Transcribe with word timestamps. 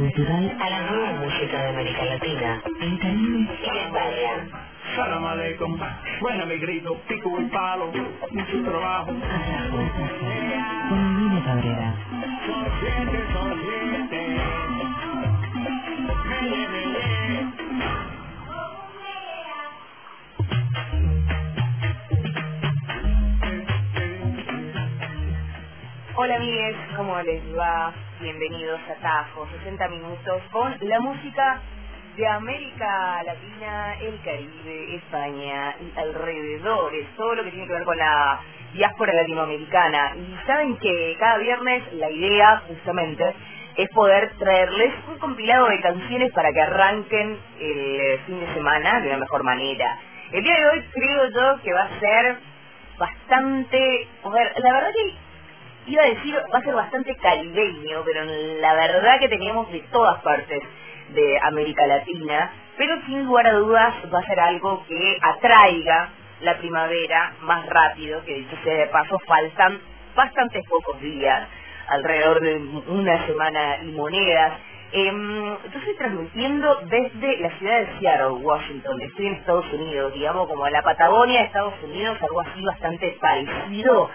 cultural 0.00 0.56
a 0.58 0.70
la 0.70 0.80
nueva 0.90 1.12
música 1.12 1.62
de 1.62 1.68
América 1.68 2.04
Latina, 2.06 2.62
el 2.80 2.98
Caribe 3.00 3.38
y 3.38 3.78
España. 3.78 4.48
Salam 4.96 5.26
aleikum, 5.26 5.78
buena 6.22 6.46
mi 6.46 6.56
grito, 6.56 6.96
pico 7.06 7.38
y 7.38 7.44
palo, 7.50 7.92
mucho 8.30 8.62
trabajo. 8.64 9.10
Atrajo, 9.10 9.76
con 10.88 11.18
Lina 11.18 11.44
Cabrera. 11.44 11.94
Hola 26.16 26.36
amigues, 26.36 26.76
¿cómo 26.96 27.20
les 27.20 27.42
va? 27.54 28.09
Bienvenidos 28.20 28.78
a 28.90 29.00
Tajo, 29.00 29.48
60 29.48 29.88
minutos 29.88 30.42
con 30.52 30.76
la 30.82 31.00
música 31.00 31.58
de 32.18 32.28
América 32.28 33.22
Latina, 33.22 33.94
el 33.98 34.20
Caribe, 34.20 34.96
España 34.96 35.74
y 35.80 35.98
alrededores, 35.98 37.06
todo 37.16 37.36
lo 37.36 37.44
que 37.44 37.50
tiene 37.50 37.66
que 37.66 37.72
ver 37.72 37.84
con 37.84 37.96
la 37.96 38.38
diáspora 38.74 39.14
latinoamericana. 39.14 40.12
Y 40.16 40.46
saben 40.46 40.76
que 40.76 41.16
cada 41.18 41.38
viernes 41.38 41.94
la 41.94 42.10
idea 42.10 42.62
justamente 42.68 43.34
es 43.76 43.88
poder 43.88 44.30
traerles 44.38 44.92
un 45.08 45.18
compilado 45.18 45.68
de 45.68 45.80
canciones 45.80 46.30
para 46.32 46.52
que 46.52 46.60
arranquen 46.60 47.38
el 47.58 48.18
fin 48.26 48.38
de 48.38 48.52
semana 48.52 49.00
de 49.00 49.08
una 49.08 49.16
mejor 49.16 49.44
manera. 49.44 49.98
El 50.30 50.44
día 50.44 50.56
de 50.56 50.66
hoy 50.66 50.84
creo 50.92 51.30
yo 51.30 51.62
que 51.62 51.72
va 51.72 51.84
a 51.84 51.98
ser 51.98 52.36
bastante... 52.98 54.08
A 54.24 54.28
ver, 54.28 54.52
la 54.58 54.72
verdad 54.74 54.90
que 54.94 55.29
iba 55.86 56.02
a 56.02 56.06
decir 56.06 56.34
va 56.52 56.58
a 56.58 56.62
ser 56.62 56.74
bastante 56.74 57.16
caribeño, 57.16 58.02
pero 58.04 58.24
la 58.24 58.74
verdad 58.74 59.18
que 59.18 59.28
teníamos 59.28 59.70
de 59.72 59.80
todas 59.90 60.20
partes 60.22 60.62
de 61.14 61.38
América 61.42 61.86
Latina, 61.86 62.52
pero 62.76 63.00
sin 63.06 63.24
lugar 63.24 63.46
a 63.46 63.54
dudas 63.54 63.94
va 64.12 64.20
a 64.20 64.26
ser 64.26 64.40
algo 64.40 64.84
que 64.86 65.18
atraiga 65.20 66.10
la 66.42 66.56
primavera 66.58 67.34
más 67.42 67.66
rápido, 67.66 68.24
que 68.24 68.34
dicho 68.34 68.56
sea 68.64 68.74
de 68.74 68.86
paso, 68.86 69.18
faltan 69.26 69.80
bastantes 70.14 70.64
pocos 70.68 71.00
días, 71.00 71.48
alrededor 71.88 72.40
de 72.40 72.56
una 72.88 73.26
semana 73.26 73.78
y 73.82 73.92
monedas. 73.92 74.52
Em, 74.92 75.44
yo 75.44 75.78
estoy 75.78 75.96
transmitiendo 75.98 76.80
desde 76.86 77.38
la 77.38 77.50
ciudad 77.58 77.78
de 77.78 77.98
Seattle, 77.98 78.42
Washington, 78.42 79.00
estoy 79.02 79.26
en 79.26 79.34
Estados 79.34 79.72
Unidos, 79.72 80.12
digamos 80.14 80.48
como 80.48 80.68
la 80.68 80.82
Patagonia 80.82 81.40
de 81.40 81.46
Estados 81.46 81.74
Unidos, 81.84 82.18
algo 82.20 82.40
así 82.40 82.64
bastante 82.64 83.16
parecido 83.20 84.10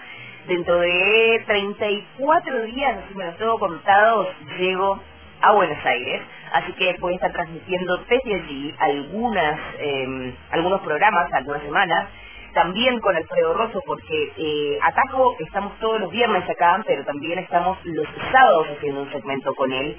dentro 0.46 0.78
de 0.80 1.42
34 1.46 2.62
días, 2.62 2.98
así 3.04 3.14
me 3.14 3.26
lo 3.26 3.32
tengo 3.34 3.58
contado, 3.58 4.28
llego 4.58 5.00
a 5.40 5.52
Buenos 5.52 5.84
Aires, 5.84 6.22
así 6.52 6.72
que 6.74 6.96
voy 7.00 7.12
a 7.12 7.16
estar 7.16 7.32
transmitiendo 7.32 7.98
desde 8.08 8.34
allí 8.34 8.74
algunas, 8.78 9.60
eh, 9.78 10.34
algunos 10.50 10.80
programas, 10.80 11.32
algunas 11.32 11.62
semanas, 11.62 12.08
también 12.54 12.98
con 13.00 13.14
Alfredo 13.14 13.52
Rosso, 13.52 13.82
porque 13.84 14.32
eh, 14.38 14.78
Atajo 14.82 15.36
estamos 15.40 15.78
todos 15.78 16.00
los 16.00 16.10
viernes 16.10 16.48
acá, 16.48 16.82
pero 16.86 17.04
también 17.04 17.38
estamos 17.38 17.76
los 17.84 18.06
sábados 18.32 18.68
haciendo 18.76 19.02
un 19.02 19.12
segmento 19.12 19.54
con 19.54 19.70
él. 19.72 19.94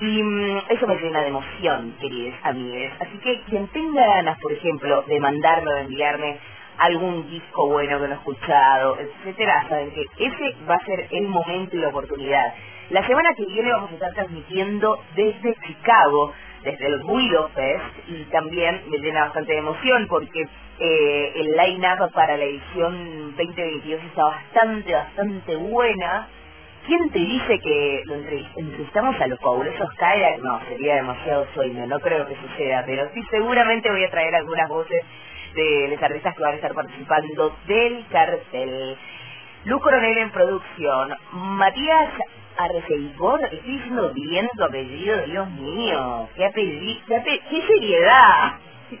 Y 0.00 0.20
mm, 0.20 0.62
eso 0.70 0.88
me 0.88 0.96
llena 0.96 1.20
de 1.20 1.28
emoción, 1.28 1.94
queridos 2.00 2.34
amigos. 2.42 2.92
Así 2.98 3.18
que 3.18 3.42
quien 3.42 3.68
tenga 3.68 4.04
ganas, 4.04 4.36
por 4.40 4.52
ejemplo, 4.52 5.02
de 5.02 5.20
mandarme 5.20 5.70
o 5.70 5.74
de 5.76 5.80
enviarme 5.82 6.40
algún 6.84 7.28
disco 7.30 7.68
bueno 7.68 8.00
que 8.00 8.08
no 8.08 8.14
he 8.14 8.16
escuchado, 8.18 8.98
etcétera, 9.00 9.66
saben 9.68 9.90
que 9.92 10.04
ese 10.18 10.56
va 10.68 10.76
a 10.76 10.84
ser 10.86 11.08
el 11.10 11.28
momento 11.28 11.76
y 11.76 11.80
la 11.80 11.88
oportunidad. 11.88 12.54
La 12.90 13.06
semana 13.06 13.34
que 13.34 13.46
viene 13.46 13.72
vamos 13.72 13.90
a 13.90 13.94
estar 13.94 14.12
transmitiendo 14.14 14.98
desde 15.16 15.54
Chicago, 15.66 16.32
desde 16.64 16.86
el 16.86 17.02
Guido 17.04 17.48
Fest, 17.54 17.84
y 18.08 18.24
también 18.24 18.82
me 18.88 18.98
llena 18.98 19.22
bastante 19.26 19.52
de 19.52 19.58
emoción 19.58 20.06
porque 20.08 20.42
eh, 20.80 21.32
el 21.36 21.52
line-up 21.56 22.12
para 22.12 22.36
la 22.36 22.44
edición 22.44 23.34
2022 23.36 24.04
está 24.04 24.24
bastante, 24.24 24.92
bastante 24.92 25.56
buena. 25.56 26.28
¿Quién 26.86 27.10
te 27.10 27.18
dice 27.20 27.58
que 27.60 28.02
lo 28.06 28.16
entrevist- 28.16 28.52
entrevistamos 28.56 29.20
a 29.20 29.26
los 29.28 29.38
fabulosos 29.40 29.88
Kayak? 29.98 30.40
No, 30.40 30.60
sería 30.68 30.96
demasiado 30.96 31.46
sueño, 31.54 31.86
no 31.86 32.00
creo 32.00 32.26
que 32.26 32.36
suceda, 32.36 32.82
pero 32.86 33.08
sí 33.14 33.22
seguramente 33.30 33.90
voy 33.90 34.04
a 34.04 34.10
traer 34.10 34.34
algunas 34.34 34.68
voces 34.68 35.00
de 35.54 35.88
los 35.90 36.02
artistas 36.02 36.34
que 36.34 36.42
van 36.42 36.52
a 36.52 36.56
estar 36.56 36.74
participando 36.74 37.56
del 37.66 38.04
cartel. 38.10 38.96
Luz 39.64 39.80
Coronel 39.82 40.18
en 40.18 40.30
producción, 40.30 41.14
Matías 41.32 42.10
Arceigor, 42.58 43.42
estoy 43.44 43.60
diciendo 43.72 44.10
bien 44.14 44.48
tu 44.56 44.64
apellido, 44.64 45.16
Dios 45.26 45.50
mío, 45.50 46.28
qué 46.36 46.44
apellido, 46.46 47.00
qué, 47.06 47.14
ape- 47.16 47.40
qué 47.50 47.62
seriedad. 47.66 48.52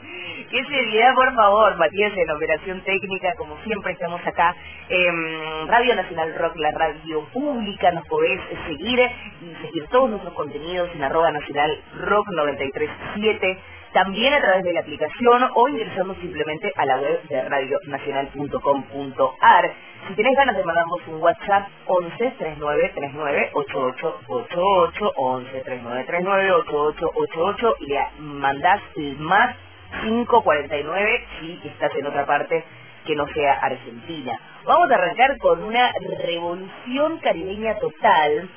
Qué 0.50 0.64
seriedad, 0.64 1.14
por 1.14 1.34
favor, 1.34 1.76
Matías, 1.78 2.12
en 2.16 2.30
operación 2.30 2.80
técnica, 2.82 3.34
como 3.36 3.56
siempre 3.62 3.92
estamos 3.92 4.20
acá 4.26 4.54
en 4.88 5.68
Radio 5.68 5.94
Nacional 5.94 6.34
Rock, 6.38 6.56
la 6.56 6.70
radio 6.72 7.26
pública, 7.32 7.90
nos 7.92 8.06
podés 8.06 8.40
seguir 8.66 8.98
y 9.00 9.54
seguir 9.66 9.86
todos 9.88 10.10
nuestros 10.10 10.32
contenidos 10.34 10.90
en 10.94 11.04
arroba 11.04 11.30
nacional 11.30 11.78
rock 12.00 12.26
937, 12.32 13.58
también 13.92 14.34
a 14.34 14.40
través 14.40 14.64
de 14.64 14.72
la 14.72 14.80
aplicación 14.80 15.48
o 15.54 15.68
ingresando 15.68 16.16
simplemente 16.16 16.72
a 16.76 16.84
la 16.86 16.96
web 16.96 17.22
de 17.28 17.42
radionacional.com.ar. 17.42 19.72
Si 20.08 20.14
tenés 20.14 20.34
ganas 20.36 20.56
de 20.56 20.64
mandarnos 20.64 21.06
un 21.06 21.22
WhatsApp, 21.22 21.68
11 21.86 22.30
39 22.38 22.92
39 22.94 23.50
8888, 23.52 25.12
11 25.16 25.60
39 25.60 26.04
39 26.04 26.52
8888, 26.52 27.76
y 27.80 27.86
le 27.86 28.00
mandás 28.18 28.80
el 28.96 29.18
más 29.18 29.54
549 30.02 31.26
si 31.40 31.60
estás 31.68 31.94
en 31.94 32.06
otra 32.06 32.26
parte 32.26 32.64
que 33.04 33.14
no 33.14 33.26
sea 33.28 33.52
Argentina. 33.54 34.38
Vamos 34.64 34.90
a 34.90 34.94
arrancar 34.94 35.36
con 35.38 35.62
una 35.62 35.92
revolución 36.18 37.18
caribeña 37.18 37.78
total. 37.78 38.48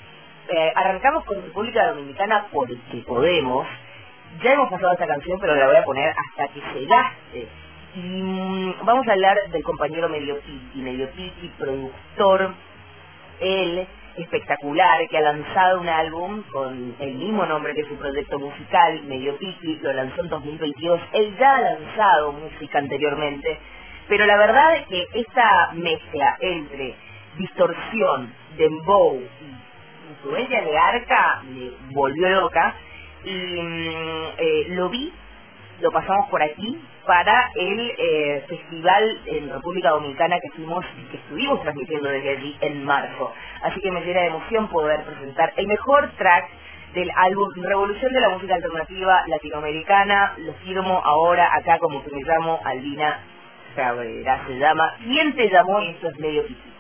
Eh, 0.48 0.72
arrancamos 0.76 1.26
con 1.26 1.42
República 1.42 1.88
Dominicana 1.88 2.48
porque 2.52 3.04
podemos. 3.06 3.68
Ya 4.44 4.54
hemos 4.54 4.70
pasado 4.70 4.94
esta 4.94 5.08
canción, 5.08 5.40
pero 5.40 5.56
la 5.56 5.68
voy 5.68 5.76
a 5.78 5.84
poner 5.84 6.10
hasta 6.10 6.54
que 6.54 6.62
se 6.62 6.86
gaste. 6.86 7.48
Y 7.96 8.00
mm, 8.00 8.86
vamos 8.86 9.08
a 9.08 9.14
hablar 9.14 9.38
del 9.50 9.64
compañero 9.64 10.10
Medio 10.10 10.40
Piti, 10.42 10.82
Medio 10.82 11.10
Piti, 11.12 11.52
productor, 11.58 12.54
él 13.40 13.88
espectacular, 14.18 15.08
que 15.10 15.18
ha 15.18 15.22
lanzado 15.22 15.82
un 15.82 15.90
álbum 15.90 16.44
con 16.52 16.96
el 17.00 17.16
mismo 17.16 17.46
nombre 17.46 17.74
que 17.74 17.86
su 17.86 17.96
proyecto 17.96 18.40
musical, 18.40 19.04
Medio 19.04 19.38
Piti, 19.38 19.78
lo 19.78 19.94
lanzó 19.94 20.22
en 20.22 20.30
2022. 20.30 21.02
Él 21.14 21.36
ya 21.38 21.56
ha 21.56 21.62
lanzado 21.62 22.32
música 22.34 22.80
anteriormente, 22.80 23.58
pero 24.08 24.26
la 24.26 24.38
verdad 24.38 24.76
es 24.76 24.88
que 24.88 25.06
esta 25.14 25.72
mezcla 25.74 26.38
entre 26.42 26.96
distorsión, 27.38 28.34
dembow 28.58 29.22
y 29.22 30.12
influencia 30.12 30.62
de 30.62 30.78
arca 30.78 31.42
me 31.44 31.72
volvió 31.94 32.30
loca 32.30 32.76
y 33.26 33.62
mm, 33.62 34.26
eh, 34.38 34.66
lo 34.70 34.90
vi, 34.90 35.12
lo 35.82 35.92
pasamos 35.92 36.30
por 36.30 36.42
aquí 36.42 36.80
para 37.06 37.52
el 37.56 37.92
eh, 37.98 38.46
festival 38.48 39.22
en 39.26 39.50
República 39.50 39.90
Dominicana 39.90 40.40
que 40.40 40.50
fuimos 40.52 40.86
que 41.12 41.18
estuvimos 41.18 41.62
transmitiendo 41.62 42.10
desde 42.10 42.30
allí 42.32 42.58
en 42.62 42.84
marzo. 42.84 43.34
Así 43.64 43.80
que 43.82 43.92
me 43.92 44.02
llena 44.02 44.22
de 44.22 44.28
emoción 44.28 44.68
poder 44.70 45.04
presentar 45.04 45.54
el 45.58 45.68
mejor 45.68 46.12
track 46.18 46.46
del 46.94 47.12
álbum 47.16 47.52
Revolución 47.56 48.14
de 48.14 48.22
la 48.22 48.30
Música 48.30 48.56
Alternativa 48.56 49.24
Latinoamericana. 49.28 50.34
Lo 50.38 50.54
firmo 50.54 51.02
ahora 51.04 51.50
acá 51.54 51.78
como 51.80 52.04
que 52.04 52.12
me 52.12 52.24
llamo 52.24 52.60
Albina 52.64 53.20
Cabrera. 53.76 54.44
Se 54.48 54.58
llama 54.58 54.96
¿Quién 55.04 55.36
te 55.36 55.50
llamó? 55.50 55.82
Y 55.82 55.90
esto 55.90 56.08
es 56.08 56.20
medio 56.20 56.46
piti. 56.48 56.72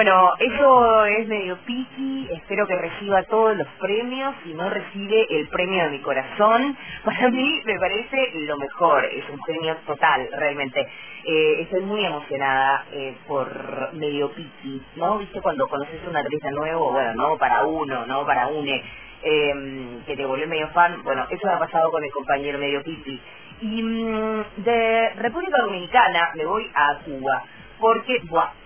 Bueno, 0.00 0.32
eso 0.38 1.04
es 1.04 1.28
medio 1.28 1.58
piqui, 1.66 2.26
espero 2.32 2.66
que 2.66 2.74
reciba 2.74 3.22
todos 3.24 3.54
los 3.54 3.66
premios, 3.78 4.34
si 4.42 4.54
no 4.54 4.70
recibe 4.70 5.26
el 5.28 5.46
premio 5.48 5.84
de 5.84 5.90
mi 5.90 5.98
corazón, 5.98 6.74
para 7.04 7.28
mí 7.28 7.60
me 7.66 7.78
parece 7.78 8.30
lo 8.46 8.56
mejor, 8.56 9.04
es 9.04 9.28
un 9.28 9.38
premio 9.40 9.76
total, 9.86 10.26
realmente. 10.38 10.88
Eh, 11.26 11.56
estoy 11.60 11.82
muy 11.82 12.02
emocionada 12.02 12.86
eh, 12.92 13.14
por 13.28 13.92
medio 13.92 14.32
piqui, 14.32 14.80
¿no? 14.96 15.18
¿Viste 15.18 15.42
cuando 15.42 15.68
conoces 15.68 16.00
un 16.08 16.16
artista 16.16 16.50
nuevo? 16.50 16.92
Bueno, 16.92 17.12
no 17.14 17.36
para 17.36 17.64
uno, 17.64 18.06
no 18.06 18.24
para 18.24 18.46
une, 18.46 18.82
eh, 19.22 19.98
que 20.06 20.16
te 20.16 20.24
volvió 20.24 20.48
medio 20.48 20.68
fan, 20.68 21.02
bueno, 21.04 21.26
eso 21.28 21.46
ha 21.46 21.58
pasado 21.58 21.90
con 21.90 22.02
el 22.02 22.10
compañero 22.10 22.58
medio 22.58 22.82
piqui. 22.82 23.20
Y 23.60 23.82
mm, 23.82 24.44
de 24.64 25.10
República 25.16 25.58
Dominicana 25.60 26.30
me 26.36 26.46
voy 26.46 26.70
a 26.74 27.00
Cuba, 27.04 27.42
porque, 27.78 28.18
buah, 28.30 28.59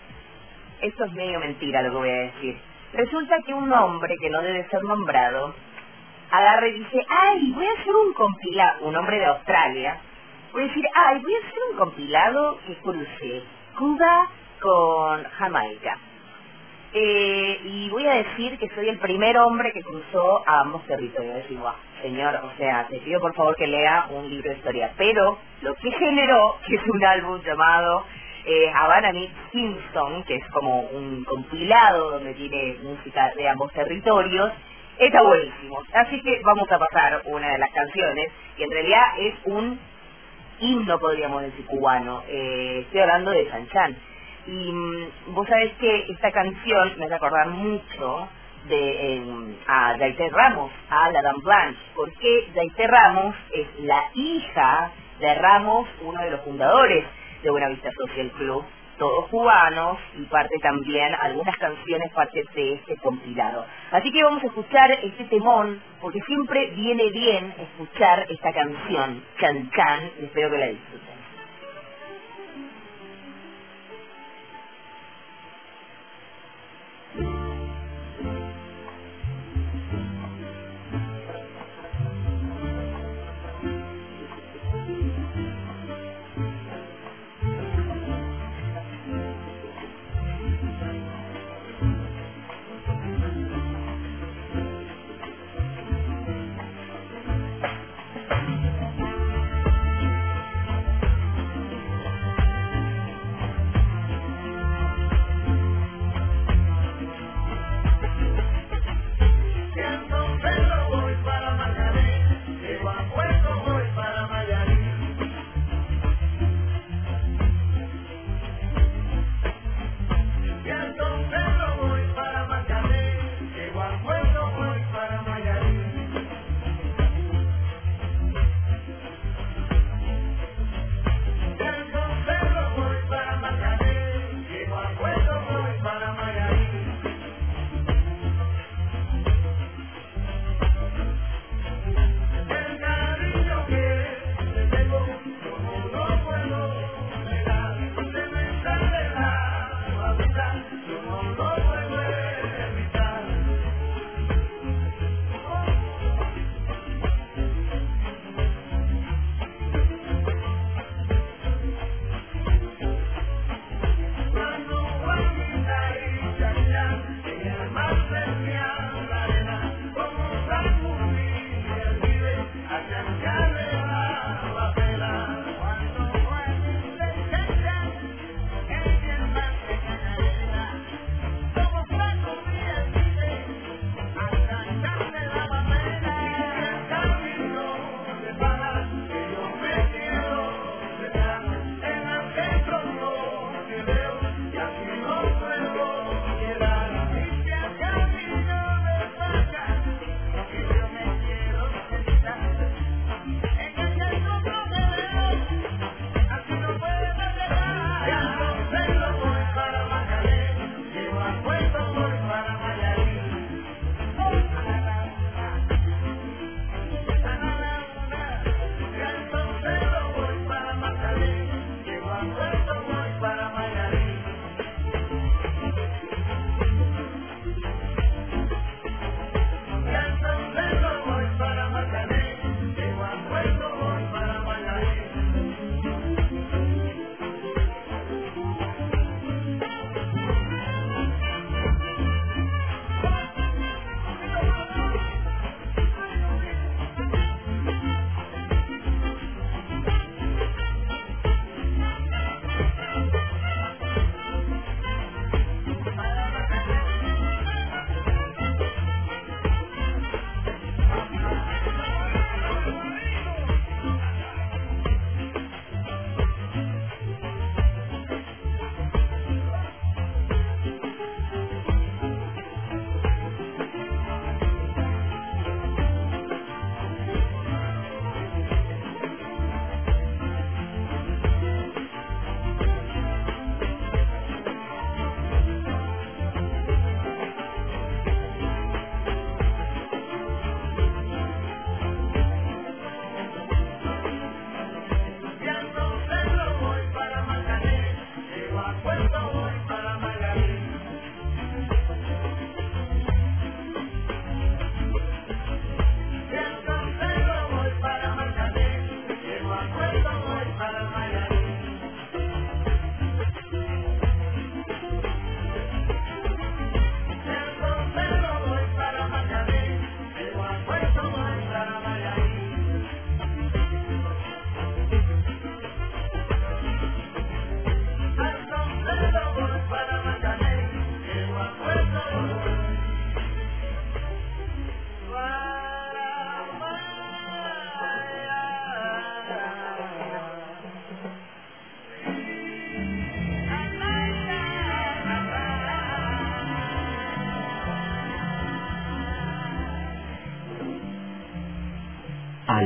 esto 0.81 1.05
es 1.05 1.13
medio 1.13 1.41
mentira 1.41 1.83
lo 1.83 1.91
que 1.91 1.97
voy 1.97 2.11
a 2.11 2.33
decir. 2.33 2.57
Resulta 2.93 3.37
que 3.45 3.55
un 3.55 3.73
hombre 3.73 4.17
que 4.21 4.31
no 4.31 4.41
debe 4.43 4.69
ser 4.69 4.83
nombrado 4.85 5.55
agarra 6.31 6.69
y 6.69 6.73
dice, 6.73 7.07
ay, 7.09 7.53
voy 7.53 7.67
a 7.67 7.81
hacer 7.81 7.95
un 7.95 8.13
compilado, 8.13 8.87
un 8.87 8.97
hombre 8.97 9.19
de 9.19 9.27
Australia, 9.27 9.99
voy 10.53 10.63
a 10.63 10.67
decir, 10.67 10.85
ay, 10.95 11.19
voy 11.21 11.35
a 11.35 11.39
hacer 11.39 11.59
un 11.71 11.77
compilado 11.77 12.59
que 12.67 12.75
cruce 12.77 13.43
Cuba 13.77 14.29
con 14.61 15.25
Jamaica. 15.25 15.99
Eh, 16.97 17.61
y 17.65 17.91
voy 17.91 18.07
a 18.07 18.15
decir 18.15 18.57
que 18.57 18.69
soy 18.69 18.89
el 18.89 18.99
primer 18.99 19.37
hombre 19.39 19.73
que 19.73 19.83
cruzó 19.83 20.45
a 20.47 20.61
ambos 20.61 20.87
territorios. 20.87 21.35
Decir, 21.35 21.59
guau, 21.59 21.75
señor, 22.01 22.37
o 22.37 22.57
sea, 22.57 22.87
te 22.89 22.99
pido 23.01 23.21
por 23.21 23.35
favor 23.35 23.57
que 23.57 23.67
lea 23.67 24.07
un 24.11 24.31
libro 24.31 24.49
de 24.49 24.57
historia. 24.57 24.93
Pero 24.97 25.39
lo 25.63 25.75
que 25.75 25.91
generó, 25.91 26.57
es 26.69 26.81
un 26.87 27.05
álbum 27.05 27.43
llamado 27.43 28.05
eh, 28.47 28.71
Havana 28.75 29.13
Kingston, 29.53 30.23
que 30.25 30.37
es 30.37 30.47
como 30.49 30.81
un 30.81 31.25
compilado 31.25 32.11
donde 32.13 32.35
tiene 32.35 32.77
música 32.83 33.33
de 33.37 33.49
ambos 33.49 33.73
territorios, 33.73 34.53
está 34.99 35.23
buenísimo. 35.23 35.83
Así 35.93 36.21
que 36.23 36.41
vamos 36.45 36.71
a 36.71 36.79
pasar 36.79 37.23
una 37.27 37.49
de 37.49 37.59
las 37.59 37.71
canciones, 37.71 38.31
que 38.57 38.65
en 38.65 38.71
realidad 38.71 39.05
es 39.19 39.35
un 39.45 39.79
himno, 40.61 40.99
podríamos 40.99 41.43
decir, 41.43 41.65
cubano. 41.67 42.23
Eh, 42.29 42.81
estoy 42.85 43.01
hablando 43.01 43.31
de 43.31 43.51
San 43.51 43.69
Chan. 43.69 43.97
Y 44.47 44.73
mm, 44.73 45.35
vos 45.35 45.49
sabés 45.49 45.73
que 45.75 46.07
esta 46.11 46.31
canción 46.31 46.95
me 46.99 47.07
hace 47.07 47.15
acordar 47.15 47.49
mucho 47.49 48.29
de 48.69 49.17
eh, 49.17 49.57
a 49.67 49.97
Daité 49.97 50.29
Ramos, 50.31 50.71
a 50.91 51.11
la 51.11 51.23
Dame 51.23 51.41
Blanche, 51.43 51.81
porque 51.95 52.49
Daité 52.55 52.87
Ramos 52.87 53.35
es 53.53 53.67
la 53.81 54.05
hija 54.15 54.91
de 55.21 55.35
Ramos, 55.35 55.89
uno 56.03 56.21
de 56.23 56.31
los 56.31 56.41
fundadores 56.43 57.05
de 57.45 57.51
Buenavista 57.51 57.91
Social 57.93 58.31
Club, 58.33 58.65
todos 58.99 59.29
cubanos 59.29 59.99
y 60.17 60.23
parte 60.25 60.57
también 60.63 61.15
algunas 61.21 61.57
canciones 61.59 62.11
parte 62.13 62.43
de 62.55 62.73
este 62.75 62.97
compilado. 62.97 63.67
Así 63.91 64.11
que 64.11 64.23
vamos 64.23 64.43
a 64.43 64.47
escuchar 64.47 64.91
este 64.93 65.25
temón 65.25 65.81
porque 66.01 66.21
siempre 66.23 66.71
viene 66.71 67.11
bien 67.11 67.55
escuchar 67.59 68.27
esta 68.31 68.53
canción, 68.53 69.23
Chan, 69.39 69.71
y 70.21 70.25
espero 70.25 70.51
que 70.51 70.59
la 70.59 70.67
disfruten. 70.69 71.14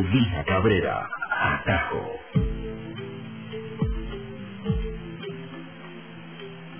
Albina 0.09 0.43
Cabrera, 0.45 1.07
Atajo. 1.31 2.19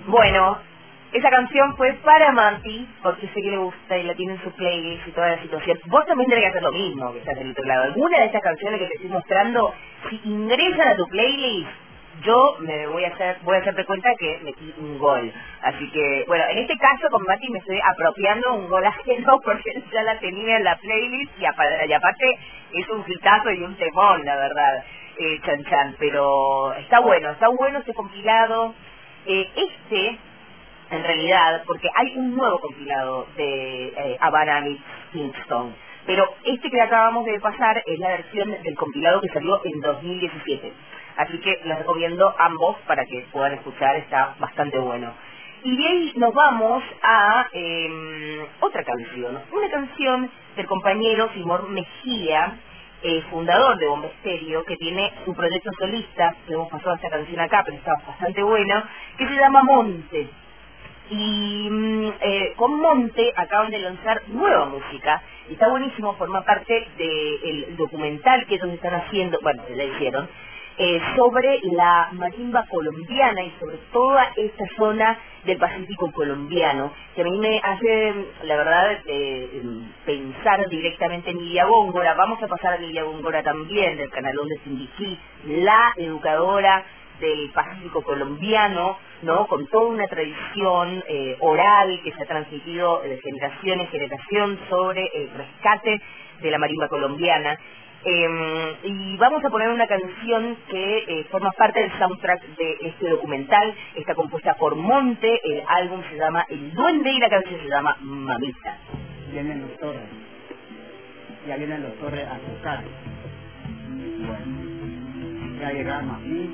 Bueno, 0.07 0.57
esa 1.11 1.29
canción 1.29 1.77
fue 1.77 1.93
para 2.03 2.31
Manti, 2.31 2.89
porque 3.03 3.27
sé 3.27 3.33
que 3.35 3.51
le 3.51 3.57
gusta 3.57 3.97
y 3.99 4.03
la 4.03 4.15
tiene 4.15 4.33
en 4.33 4.41
su 4.41 4.51
playlist 4.53 5.07
y 5.07 5.11
toda 5.11 5.29
la 5.29 5.41
situación. 5.43 5.77
Vos 5.85 6.07
también 6.07 6.27
tenés 6.27 6.45
que 6.45 6.49
hacer 6.49 6.63
lo 6.63 6.71
mismo 6.71 7.13
que 7.13 7.19
estás 7.19 7.35
del 7.35 7.51
otro 7.51 7.65
lado. 7.65 7.83
Alguna 7.83 8.17
de 8.17 8.25
estas 8.25 8.41
canciones 8.41 8.79
que 8.79 8.87
te 8.87 8.93
estoy 8.95 9.09
mostrando, 9.11 9.75
si 10.09 10.21
ingresan 10.23 10.87
a 10.87 10.95
tu 10.95 11.05
playlist, 11.05 11.69
yo 12.23 12.57
me 12.59 12.87
voy 12.87 13.03
a 13.05 13.09
hacer, 13.09 13.37
voy 13.43 13.55
a 13.55 13.59
hacerte 13.59 13.85
cuenta 13.85 14.09
que 14.17 14.39
metí 14.43 14.73
un 14.77 14.97
gol. 14.97 15.31
Así 15.61 15.89
que, 15.91 16.25
bueno, 16.27 16.43
en 16.49 16.59
este 16.59 16.77
caso 16.77 17.09
con 17.09 17.23
Mati 17.23 17.49
me 17.49 17.59
estoy 17.59 17.79
apropiando 17.83 18.53
un 18.55 18.69
gol 18.69 18.85
ajeno 18.85 19.39
porque 19.43 19.83
ya 19.91 20.03
la 20.03 20.19
tenía 20.19 20.57
en 20.57 20.63
la 20.63 20.77
playlist 20.77 21.31
y, 21.39 21.45
aparte 21.45 22.39
es 22.73 22.89
un 22.89 23.03
hitazo 23.07 23.51
y 23.51 23.63
un 23.63 23.75
temón, 23.75 24.23
la 24.25 24.35
verdad, 24.35 24.83
eh, 25.17 25.39
Chan 25.45 25.63
Chan. 25.65 25.95
Pero 25.99 26.73
está 26.73 26.99
bueno, 26.99 27.31
está 27.31 27.47
bueno 27.49 27.79
ese 27.79 27.93
compilado. 27.93 28.73
Eh, 29.25 29.49
este, 29.55 30.17
en 30.91 31.03
realidad, 31.03 31.63
porque 31.65 31.89
hay 31.95 32.17
un 32.17 32.35
nuevo 32.35 32.59
compilado 32.59 33.27
de 33.35 33.87
eh, 33.87 34.79
Kingston. 35.11 35.75
Pero 36.05 36.27
este 36.43 36.71
que 36.71 36.81
acabamos 36.81 37.25
de 37.25 37.39
pasar 37.39 37.83
es 37.85 37.99
la 37.99 38.09
versión 38.09 38.49
del 38.63 38.75
compilado 38.75 39.21
que 39.21 39.27
salió 39.29 39.61
en 39.63 39.79
2017. 39.79 40.73
Así 41.19 41.37
que 41.39 41.59
les 41.65 41.77
recomiendo 41.77 42.33
ambos 42.39 42.77
para 42.87 43.03
que 43.05 43.25
puedan 43.33 43.51
escuchar, 43.51 43.97
está 43.97 44.35
bastante 44.39 44.79
bueno. 44.79 45.11
Y 45.65 45.75
de 45.75 45.85
ahí 45.85 46.13
nos 46.15 46.33
vamos 46.33 46.81
a 47.03 47.45
em, 47.51 48.45
otra 48.61 48.85
canción, 48.85 49.37
una 49.51 49.69
canción 49.69 50.31
del 50.55 50.65
compañero 50.65 51.29
Simón 51.33 51.73
Mejía, 51.73 52.57
eh, 53.03 53.21
fundador 53.29 53.77
de 53.77 53.87
Bomba 53.87 54.07
Estéreo, 54.07 54.63
que 54.63 54.77
tiene 54.77 55.11
un 55.25 55.35
proyecto 55.35 55.69
solista, 55.77 56.33
hemos 56.47 56.69
pasado 56.69 56.95
esta 56.95 57.09
canción 57.09 57.41
acá, 57.41 57.63
pero 57.65 57.75
está 57.75 57.91
bastante 58.07 58.41
buena, 58.41 58.89
que 59.17 59.27
se 59.27 59.35
llama 59.35 59.61
Monte. 59.63 60.29
Y 61.09 61.67
mm, 61.69 62.13
eh, 62.21 62.53
con 62.55 62.79
Monte 62.79 63.33
acaban 63.35 63.71
de 63.71 63.79
lanzar 63.79 64.21
nueva 64.29 64.67
música, 64.67 65.21
y 65.49 65.53
está 65.53 65.67
buenísimo, 65.67 66.13
forma 66.13 66.45
parte 66.45 66.87
del 66.97 67.75
documental 67.75 68.45
que 68.47 68.55
ellos 68.55 68.69
están 68.69 68.93
haciendo, 68.93 69.37
bueno, 69.41 69.63
ya 69.75 69.83
hicieron, 69.83 70.29
eh, 70.81 71.01
sobre 71.17 71.59
la 71.73 72.07
marimba 72.13 72.65
colombiana 72.69 73.43
y 73.43 73.51
sobre 73.59 73.75
toda 73.91 74.31
esta 74.37 74.65
zona 74.77 75.19
del 75.43 75.57
Pacífico 75.57 76.09
colombiano, 76.13 76.93
que 77.13 77.21
a 77.21 77.25
mí 77.25 77.37
me 77.37 77.59
hace, 77.61 78.13
la 78.43 78.55
verdad, 78.55 78.97
eh, 79.05 79.61
pensar 80.05 80.69
directamente 80.69 81.31
en 81.31 81.39
Lidia 81.39 81.65
Góngora. 81.65 82.13
Vamos 82.13 82.41
a 82.41 82.47
pasar 82.47 82.75
a 82.75 82.77
Lidia 82.77 83.03
Góngora 83.03 83.43
también, 83.43 83.97
del 83.97 84.09
canalón 84.09 84.47
de 84.47 84.57
Sindiquí, 84.59 85.19
la 85.47 85.93
educadora 85.97 86.85
del 87.19 87.49
Pacífico 87.49 88.01
colombiano, 88.01 88.97
¿no? 89.23 89.47
Con 89.47 89.67
toda 89.67 89.89
una 89.89 90.07
tradición 90.07 91.03
eh, 91.09 91.35
oral 91.41 91.99
que 92.05 92.13
se 92.13 92.23
ha 92.23 92.25
transmitido 92.25 93.01
de 93.01 93.19
generación 93.19 93.81
en 93.81 93.87
generación 93.87 94.59
sobre 94.69 95.09
el 95.13 95.29
rescate 95.31 96.01
de 96.41 96.51
la 96.51 96.57
marimba 96.57 96.87
colombiana. 96.87 97.59
Em, 98.01 98.75
y 98.83 99.17
vamos 99.17 99.43
a 99.43 99.49
poner 99.49 99.67
una 99.69 99.85
canción 99.85 100.55
que 100.69 100.97
eh, 100.99 101.25
forma 101.29 101.51
parte 101.51 101.81
del 101.81 101.91
soundtrack 101.99 102.41
de 102.55 102.77
este 102.81 103.09
documental. 103.09 103.75
Está 103.95 104.15
compuesta 104.15 104.53
por 104.53 104.75
Monte, 104.75 105.39
el 105.43 105.61
álbum 105.67 106.01
se 106.09 106.15
llama 106.15 106.45
El 106.49 106.73
Duende 106.73 107.11
y 107.11 107.19
la 107.19 107.29
canción 107.29 107.59
se 107.59 107.67
llama 107.67 107.97
Mamita. 107.99 108.77
Vienen 109.31 109.61
los 109.61 109.77
torres. 109.79 110.07
Ya 111.45 111.57
vienen 111.57 111.83
los 111.83 111.93
torres 111.95 112.25
a 112.25 112.37
tocar. 112.37 112.83
Bueno, 113.89 115.59
ya 115.59 115.71
llegamos 115.73 116.21
aquí, 116.21 116.49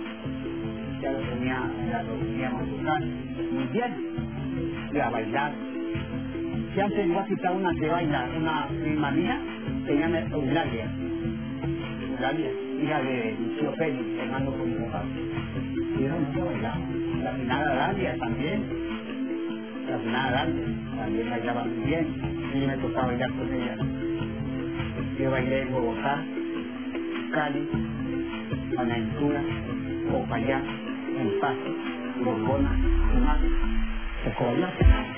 ya 1.00 1.12
lo, 1.12 1.20
tenía, 1.20 1.72
ya 1.92 2.04
lo 2.04 2.14
teníamos 2.14 2.62
a 2.64 2.66
tocar. 2.66 3.02
Muy 3.02 3.66
bien. 3.66 4.90
Y 4.92 4.98
bailar. 4.98 5.52
Si 6.74 6.82
antes 6.82 7.06
iba 7.06 7.22
a 7.22 7.52
una 7.52 7.74
que 7.76 7.88
baila, 7.88 8.30
una 8.36 8.68
prima 8.68 9.12
mía, 9.12 9.40
se 9.86 9.96
llama 9.96 10.20
Eulalia 10.20 10.90
Galia, 12.20 12.50
hija 12.82 13.00
de 13.02 13.36
tío 13.60 13.72
Félix, 13.74 14.20
hermano 14.20 14.52
con 14.52 14.70
mi 14.70 14.86
papá. 14.86 15.04
Y 16.00 16.04
era 16.04 16.16
mucho 16.16 16.46
bailaba. 16.46 16.80
La 17.24 17.32
finada 17.34 17.76
Galia 17.76 18.18
también. 18.18 18.64
La 19.90 20.00
finada 20.00 20.32
Galia 20.32 20.64
también 20.98 21.30
bailaba 21.30 21.64
muy 21.66 21.86
bien. 21.86 22.08
Y 22.54 22.68
me 22.68 22.78
tocaba 22.78 23.08
bailar 23.08 23.30
con 23.32 23.54
ella. 23.54 23.78
Yo 25.20 25.32
bailé 25.32 25.62
en 25.62 25.72
Bogotá, 25.72 26.24
Cali, 27.34 27.70
Buenaventura, 28.76 29.42
Popayán, 30.12 30.64
En 31.20 31.40
Paz, 31.40 31.56
Borbona, 32.24 32.72
Tumac, 33.12 33.40
Secoya. 34.24 35.15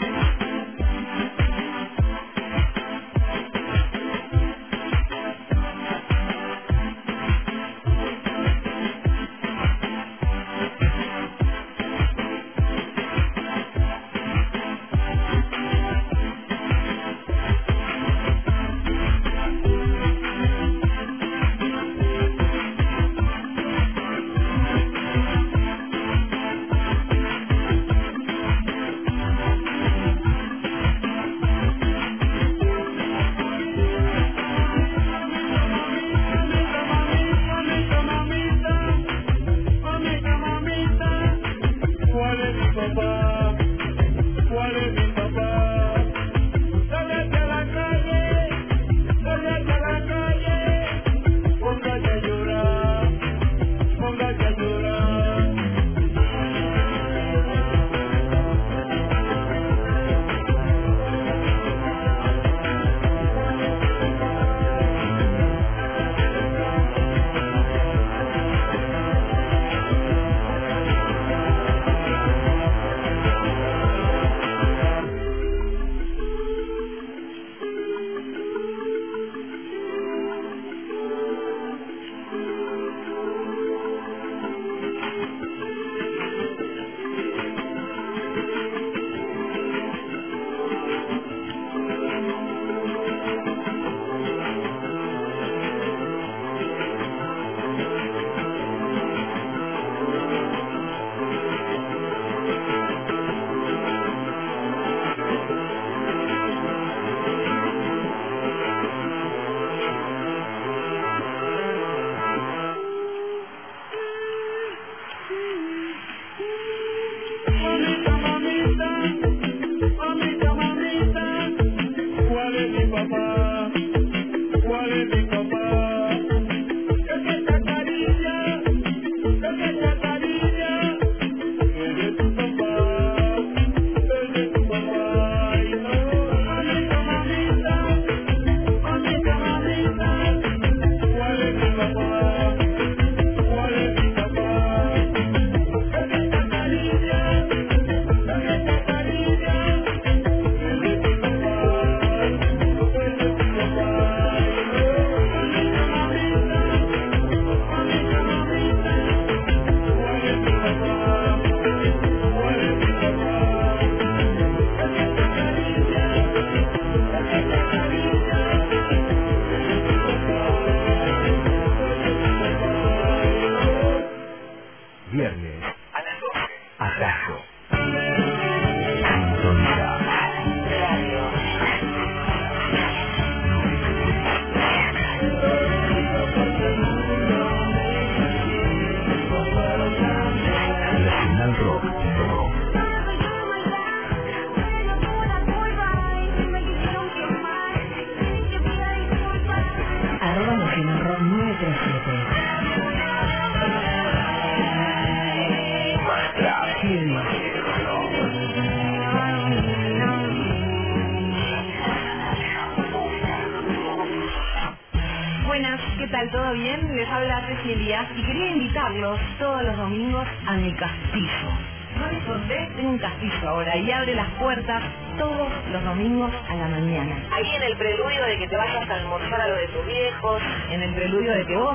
viernes. 175.17 175.56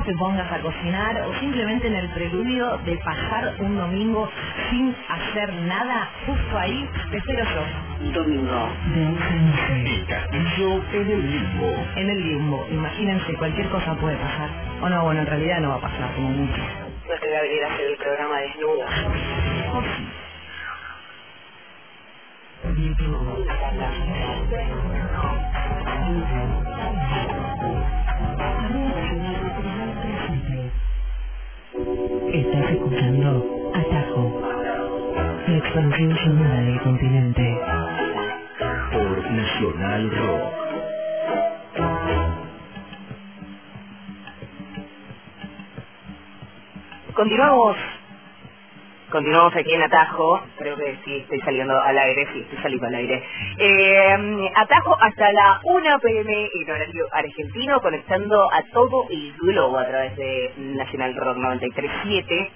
Te 0.04 0.14
pongas 0.14 0.50
a 0.50 0.58
cocinar 0.60 1.20
o 1.22 1.34
simplemente 1.38 1.86
en 1.86 1.94
el 1.94 2.08
preludio 2.10 2.78
de 2.78 2.96
pasar 2.98 3.54
un 3.60 3.76
domingo 3.76 4.28
sin 4.70 4.94
hacer 5.08 5.52
nada, 5.52 6.10
justo 6.26 6.58
ahí 6.58 6.88
te 7.10 7.18
espero 7.18 7.44
yo. 7.44 8.12
Domingo. 8.12 8.68
De 8.94 9.06
11 9.06 9.22
a 9.22 9.26
11. 9.26 9.94
El 9.94 10.06
castillo 10.06 10.82
en 10.92 11.10
el 11.10 11.30
limbo. 11.30 11.74
En 11.96 12.10
el 12.10 12.20
limbo, 12.20 12.66
imagínense, 12.70 13.34
cualquier 13.34 13.68
cosa 13.68 13.94
puede 13.94 14.16
pasar. 14.16 14.50
O 14.80 14.88
no, 14.88 15.04
bueno, 15.04 15.20
en 15.20 15.26
realidad 15.26 15.60
no 15.60 15.68
va 15.70 15.76
a 15.76 15.80
pasar, 15.80 16.14
como 16.14 16.30
mucho. 16.30 16.60
No 17.08 17.14
te 17.20 17.26
voy 17.28 17.36
a 17.36 17.42
venir 17.42 17.64
a 17.64 17.74
hacer 17.74 17.86
el 17.86 17.96
programa 17.96 18.40
desnuda. 18.40 18.86
Expansión 35.64 36.16
sonora 36.18 36.61
del 36.61 36.81
continente. 36.81 37.61
Por 38.92 39.31
Nacional 39.31 40.11
Rock. 40.11 40.53
Continuamos. 47.14 47.77
Continuamos 49.11 49.55
aquí 49.55 49.72
en 49.75 49.83
Atajo. 49.83 50.40
Creo 50.57 50.75
que 50.77 50.98
sí 51.05 51.16
estoy 51.18 51.40
saliendo 51.40 51.79
al 51.79 51.98
aire, 51.98 52.27
sí, 52.33 52.40
estoy 52.40 52.59
saliendo 52.62 52.87
al 52.87 52.94
aire. 52.94 53.22
Eh, 53.59 54.51
Atajo 54.57 54.96
hasta 55.01 55.33
la 55.33 55.61
1 55.64 55.98
pm 56.01 56.48
en 56.55 56.70
horario 56.70 57.07
argentino, 57.12 57.81
conectando 57.81 58.51
a 58.53 58.62
todo 58.72 59.07
el 59.11 59.35
globo 59.38 59.79
a 59.79 59.87
través 59.87 60.16
de 60.16 60.53
Nacional 60.57 61.14
Rock 61.16 61.37
93.7. 61.37 62.51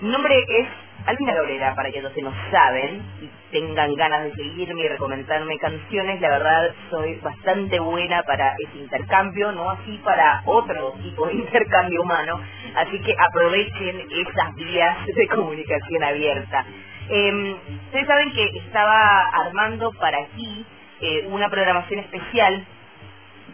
Mi 0.00 0.10
nombre 0.10 0.34
es 0.48 0.66
Albina 1.04 1.34
Lorera, 1.34 1.74
para 1.74 1.90
que 1.90 2.00
los 2.00 2.12
que 2.12 2.22
no 2.22 2.32
saben 2.50 3.02
y 3.20 3.28
tengan 3.50 3.94
ganas 3.94 4.24
de 4.24 4.34
seguirme 4.34 4.82
y 4.82 4.88
recomendarme 4.88 5.58
canciones, 5.58 6.20
la 6.20 6.30
verdad 6.30 6.74
soy 6.90 7.16
bastante 7.16 7.80
buena 7.80 8.22
para 8.22 8.54
ese 8.58 8.78
intercambio, 8.78 9.52
no 9.52 9.70
así 9.70 10.00
para 10.04 10.42
otro 10.44 10.92
tipo 11.02 11.26
de 11.26 11.34
intercambio 11.44 12.02
humano, 12.02 12.40
así 12.76 13.00
que 13.00 13.14
aprovechen 13.18 14.06
esas 14.10 14.54
vías 14.54 15.06
de 15.06 15.28
comunicación 15.28 16.04
abierta. 16.04 16.64
Eh, 17.08 17.56
ustedes 17.86 18.06
saben 18.06 18.32
que 18.32 18.46
estaba 18.58 19.24
armando 19.44 19.92
para 19.92 20.18
aquí 20.18 20.64
eh, 21.00 21.26
una 21.30 21.50
programación 21.50 22.00
especial 22.00 22.64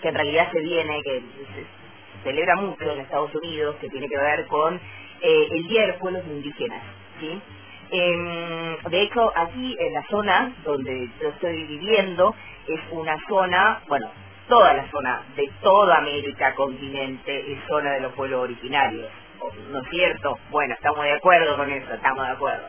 que 0.02 0.08
en 0.08 0.14
realidad 0.14 0.52
se 0.52 0.60
viene, 0.60 1.02
que 1.02 1.22
se 1.54 2.24
celebra 2.24 2.56
mucho 2.56 2.92
en 2.92 3.00
Estados 3.00 3.34
Unidos, 3.34 3.76
que 3.80 3.88
tiene 3.88 4.08
que 4.08 4.18
ver 4.18 4.46
con 4.46 4.74
eh, 4.76 5.48
el 5.50 5.66
Día 5.66 5.82
de 5.82 5.88
los 5.88 5.96
Pueblos 5.96 6.24
Indígenas. 6.26 6.97
¿Sí? 7.20 7.40
Em, 7.90 8.76
de 8.90 9.02
hecho, 9.02 9.32
aquí 9.34 9.76
en 9.78 9.94
la 9.94 10.02
zona 10.08 10.52
donde 10.64 11.08
yo 11.20 11.28
estoy 11.30 11.64
viviendo 11.64 12.34
es 12.66 12.80
una 12.90 13.16
zona, 13.28 13.80
bueno, 13.88 14.10
toda 14.48 14.74
la 14.74 14.90
zona 14.90 15.22
de 15.36 15.50
toda 15.62 15.98
América 15.98 16.54
continente 16.54 17.52
es 17.52 17.58
zona 17.66 17.92
de 17.92 18.00
los 18.00 18.12
pueblos 18.12 18.42
originarios. 18.42 19.08
¿No 19.70 19.80
es 19.80 19.88
cierto? 19.90 20.38
Bueno, 20.50 20.74
estamos 20.74 21.02
de 21.04 21.12
acuerdo 21.12 21.56
con 21.56 21.70
eso, 21.70 21.94
estamos 21.94 22.26
de 22.26 22.32
acuerdo. 22.32 22.64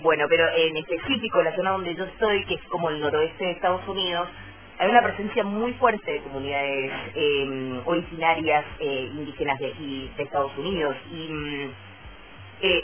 Bueno, 0.00 0.26
pero 0.28 0.48
en 0.56 0.76
específico 0.76 1.42
la 1.42 1.54
zona 1.54 1.72
donde 1.72 1.94
yo 1.94 2.04
estoy, 2.04 2.44
que 2.46 2.54
es 2.54 2.62
como 2.64 2.90
el 2.90 3.00
noroeste 3.00 3.44
de 3.44 3.50
Estados 3.52 3.86
Unidos, 3.86 4.28
hay 4.78 4.90
una 4.90 5.02
presencia 5.02 5.44
muy 5.44 5.72
fuerte 5.74 6.12
de 6.12 6.20
comunidades 6.20 6.92
eh, 7.14 7.80
originarias 7.84 8.64
eh, 8.80 9.08
indígenas 9.12 9.58
de 9.60 9.68
aquí, 9.68 10.10
de 10.16 10.22
Estados 10.24 10.56
Unidos. 10.58 10.96
Mm, 11.10 11.66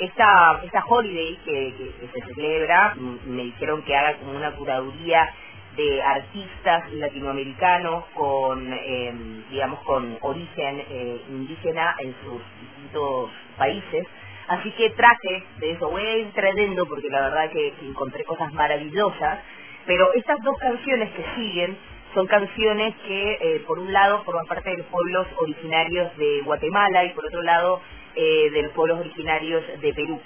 esta, 0.00 0.60
esta 0.62 0.84
holiday 0.86 1.38
que, 1.44 1.92
se 2.12 2.34
celebra, 2.34 2.94
me 3.26 3.44
dijeron 3.44 3.82
que 3.82 3.96
haga 3.96 4.18
como 4.18 4.32
una 4.32 4.52
curaduría 4.52 5.32
de 5.76 6.02
artistas 6.02 6.92
latinoamericanos 6.92 8.04
con, 8.14 8.72
eh, 8.72 9.14
digamos, 9.50 9.80
con 9.80 10.18
origen 10.20 10.84
eh, 10.90 11.22
indígena 11.28 11.94
en 11.98 12.14
sus 12.24 12.42
distintos 12.60 13.30
países. 13.56 14.06
Así 14.48 14.70
que 14.72 14.90
traje 14.90 15.44
de 15.58 15.70
eso, 15.72 15.88
voy 15.88 16.02
a 16.02 16.16
ir 16.18 16.32
trayendo 16.32 16.86
porque 16.86 17.08
la 17.08 17.20
verdad 17.20 17.50
que, 17.50 17.72
que 17.72 17.86
encontré 17.86 18.24
cosas 18.24 18.52
maravillosas, 18.52 19.38
pero 19.86 20.12
estas 20.14 20.42
dos 20.42 20.58
canciones 20.58 21.10
que 21.12 21.24
siguen 21.36 21.78
son 22.14 22.26
canciones 22.26 22.94
que 23.06 23.32
eh, 23.40 23.62
por 23.66 23.78
un 23.78 23.92
lado 23.92 24.22
forman 24.24 24.46
parte 24.46 24.70
de 24.70 24.78
los 24.78 24.86
pueblos 24.86 25.26
originarios 25.40 26.16
de 26.16 26.40
Guatemala 26.44 27.04
y 27.04 27.10
por 27.10 27.24
otro 27.26 27.42
lado 27.42 27.80
eh, 28.14 28.50
de 28.50 28.62
los 28.62 28.72
pueblos 28.72 29.00
originarios 29.00 29.64
de 29.80 29.94
Perú. 29.94 30.20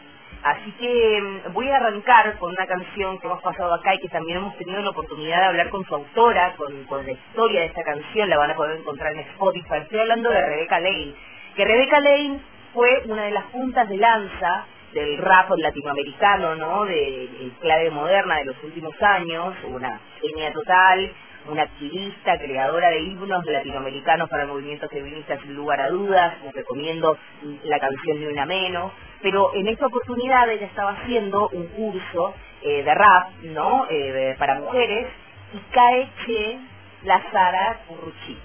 Así 0.45 0.73
que 0.73 1.21
mm, 1.23 1.53
voy 1.55 1.71
a 1.71 1.77
arrancar 1.77 2.37
con 2.39 2.51
una 2.51 2.67
canción 2.67 3.19
que 3.19 3.27
hemos 3.27 3.43
pasado 3.43 3.73
acá 3.73 3.95
y 3.95 3.99
que 3.99 4.09
también 4.09 4.39
hemos 4.39 4.57
tenido 4.59 4.81
la 4.83 4.91
oportunidad 4.91 5.41
de 5.41 5.47
hablar 5.47 5.71
con 5.71 5.85
su 5.87 5.95
autora, 5.95 6.55
con, 6.57 7.07
la 7.07 7.13
historia 7.13 7.61
de 7.61 7.67
esta 7.67 7.83
canción, 7.83 8.29
la 8.29 8.37
van 8.37 8.51
a 8.51 8.55
poder 8.55 8.79
encontrar 8.79 9.13
en 9.13 9.21
Spotify. 9.21 9.79
Estoy 9.83 10.01
hablando 10.01 10.31
de 10.31 10.47
Rebecca 10.47 10.81
Lane, 10.81 11.15
que 11.57 11.65
Rebecca 11.65 11.99
Lane 11.99 12.41
fue 12.75 13.05
una 13.07 13.25
de 13.25 13.31
las 13.31 13.45
puntas 13.45 13.89
de 13.89 13.97
lanza 13.97 14.67
del 14.93 15.17
rap 15.19 15.51
latinoamericano, 15.57 16.55
¿no? 16.57 16.85
De, 16.85 16.95
de 16.95 17.51
clave 17.61 17.91
moderna 17.91 18.37
de 18.37 18.45
los 18.45 18.63
últimos 18.63 18.95
años, 19.03 19.55
una 19.65 19.99
genia 20.21 20.53
total, 20.53 21.11
una 21.49 21.63
activista, 21.63 22.39
creadora 22.39 22.91
de 22.91 23.01
himnos 23.01 23.45
latinoamericanos 23.45 24.29
para 24.29 24.47
movimientos 24.47 24.91
feministas 24.91 25.41
sin 25.43 25.55
lugar 25.55 25.81
a 25.81 25.89
dudas, 25.89 26.35
les 26.43 26.55
recomiendo 26.55 27.17
la 27.65 27.79
canción 27.79 28.21
de 28.21 28.29
una 28.29 28.47
menos, 28.47 28.93
pero 29.23 29.55
en 29.55 29.69
esta 29.69 29.87
oportunidad 29.87 30.49
ella 30.51 30.67
estaba 30.67 30.93
haciendo 30.93 31.49
un 31.51 31.67
curso 31.69 32.35
eh, 32.63 32.83
de 32.83 32.95
rap, 32.95 33.31
¿no? 33.43 33.87
Eh, 33.91 34.35
para 34.39 34.59
mujeres, 34.61 35.09
y 35.53 35.59
cae 35.73 36.09
que 36.27 36.59
la 37.05 37.23
Sara 37.31 37.81
Curruchich, 37.87 38.39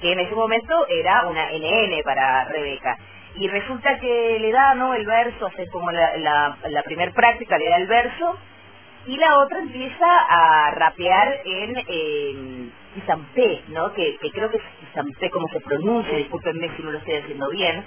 que 0.00 0.12
en 0.12 0.20
ese 0.20 0.34
momento 0.34 0.86
era 0.88 1.26
una 1.26 1.50
NN 1.50 2.02
para 2.04 2.44
Rebeca. 2.44 2.96
Y 3.34 3.46
resulta 3.48 3.98
que 3.98 4.38
le 4.40 4.50
da, 4.50 4.74
¿no? 4.74 4.94
El 4.94 5.06
verso, 5.06 5.46
hace 5.46 5.68
como 5.68 5.90
la, 5.92 6.16
la, 6.16 6.56
la 6.68 6.82
primer 6.82 7.12
práctica, 7.12 7.58
le 7.58 7.68
da 7.68 7.76
el 7.76 7.86
verso, 7.86 8.38
y 9.06 9.16
la 9.16 9.38
otra 9.38 9.58
empieza 9.60 10.06
a 10.28 10.70
rapear 10.72 11.40
en 11.44 11.78
eh, 11.86 12.70
¿no? 13.68 13.92
Que, 13.94 14.16
que 14.20 14.30
creo 14.30 14.50
que 14.50 14.56
es 14.58 14.62
Izampé 14.90 15.30
como 15.30 15.48
se 15.48 15.60
pronuncia, 15.60 16.16
discúlpenme 16.16 16.70
si 16.76 16.82
no 16.82 16.90
lo 16.90 16.98
estoy 16.98 17.14
haciendo 17.14 17.48
bien, 17.50 17.84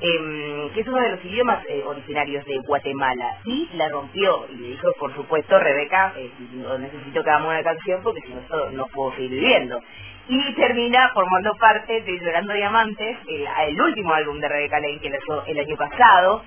em, 0.00 0.70
que 0.70 0.80
es 0.80 0.86
uno 0.86 1.00
de 1.00 1.10
los 1.10 1.24
idiomas 1.24 1.64
eh, 1.68 1.82
originarios 1.84 2.44
de 2.44 2.58
Guatemala. 2.58 3.38
Y 3.44 3.68
la 3.74 3.88
rompió, 3.88 4.46
y 4.50 4.56
le 4.56 4.68
dijo, 4.68 4.88
por 4.98 5.14
supuesto, 5.14 5.58
Rebeca, 5.58 6.12
eh, 6.16 6.30
no 6.52 6.78
necesito 6.78 7.22
que 7.22 7.30
hagamos 7.30 7.50
una 7.50 7.62
canción 7.62 8.02
porque 8.02 8.20
si 8.22 8.32
no, 8.32 8.40
esto 8.40 8.70
no 8.72 8.86
puedo 8.86 9.12
seguir 9.14 9.30
viviendo. 9.30 9.80
Y 10.28 10.54
termina 10.54 11.10
formando 11.12 11.54
parte 11.56 12.00
de 12.00 12.18
Llorando 12.18 12.52
Diamantes, 12.54 13.18
el, 13.26 13.46
el 13.68 13.80
último 13.80 14.14
álbum 14.14 14.38
de 14.40 14.48
Rebeca 14.48 14.78
Lane 14.78 15.00
que 15.00 15.10
lanzó 15.10 15.44
el 15.46 15.58
año 15.58 15.76
pasado, 15.76 16.42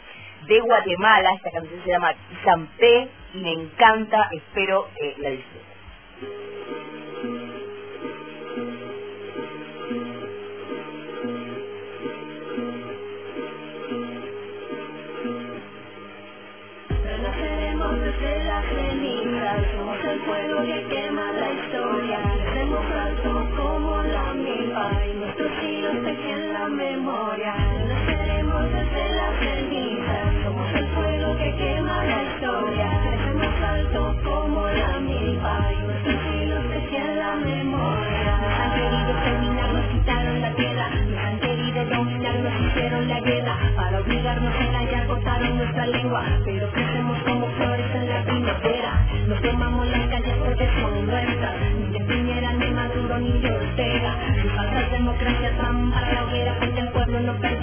de 0.48 0.60
Guatemala. 0.60 1.34
Esta 1.36 1.52
canción 1.52 1.82
se 1.84 1.90
llama 1.90 2.14
Zampé 2.44 3.10
y 3.10 3.25
me 3.36 3.52
encanta, 3.54 4.30
espero 4.32 4.90
que 4.98 5.16
la 5.20 5.30
disfruten. 5.32 6.95
Pero 46.44 46.70
crecemos 46.72 47.18
como 47.24 47.48
flores 47.58 47.96
en 47.96 48.10
la 48.10 48.24
primavera. 48.24 49.08
Nos 49.28 49.42
tomamos 49.42 49.88
las 49.88 50.08
calles 50.08 50.36
porque 50.38 50.70
son 50.80 51.08
nuestras, 51.08 51.56
ni 51.80 51.88
de 51.98 52.00
Piñera, 52.06 52.54
ni 52.54 52.70
Maduro, 52.72 53.18
ni 53.18 53.32
de 53.40 53.52
Ortega. 53.52 54.16
Sus 54.42 54.52
falsas 54.52 54.92
democracias 54.92 55.58
van 55.58 55.92
para 55.92 56.14
la 56.14 56.24
hoguera 56.26 56.58
porque 56.60 56.80
el 56.80 56.90
pueblo 56.90 57.20
no 57.22 57.34
permite 57.40 57.56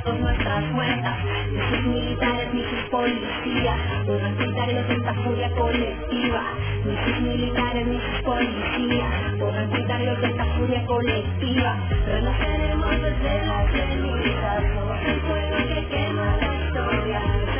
todas 0.00 0.20
nuestras 0.20 0.64
muertas. 0.70 1.16
Ni 1.50 1.60
sus 1.60 1.86
militares 1.86 2.54
ni 2.54 2.62
sus 2.62 2.90
policías 2.90 3.76
podrán 4.06 4.34
pintar 4.36 4.70
en 4.70 4.76
esta 4.78 5.14
furia 5.14 5.50
colectiva. 5.50 6.42
Ni 6.84 6.96
sus 7.04 7.20
militares 7.22 7.86
ni 7.86 8.00
sus 8.00 8.22
policías 8.22 9.12
podrán 9.38 9.70
pintar 9.70 10.02
en 10.02 10.24
esta 10.24 10.44
furia 10.56 10.86
colectiva. 10.86 11.76
Renaceremos 12.06 12.90
desde 12.90 13.46
las 13.46 13.72
cenizas, 13.72 14.62
somos 14.74 15.00
el 15.04 15.20
fuego 15.20 15.56
que 15.68 15.86
quema 15.88 16.36
la 16.36 16.54
historia. 16.54 17.55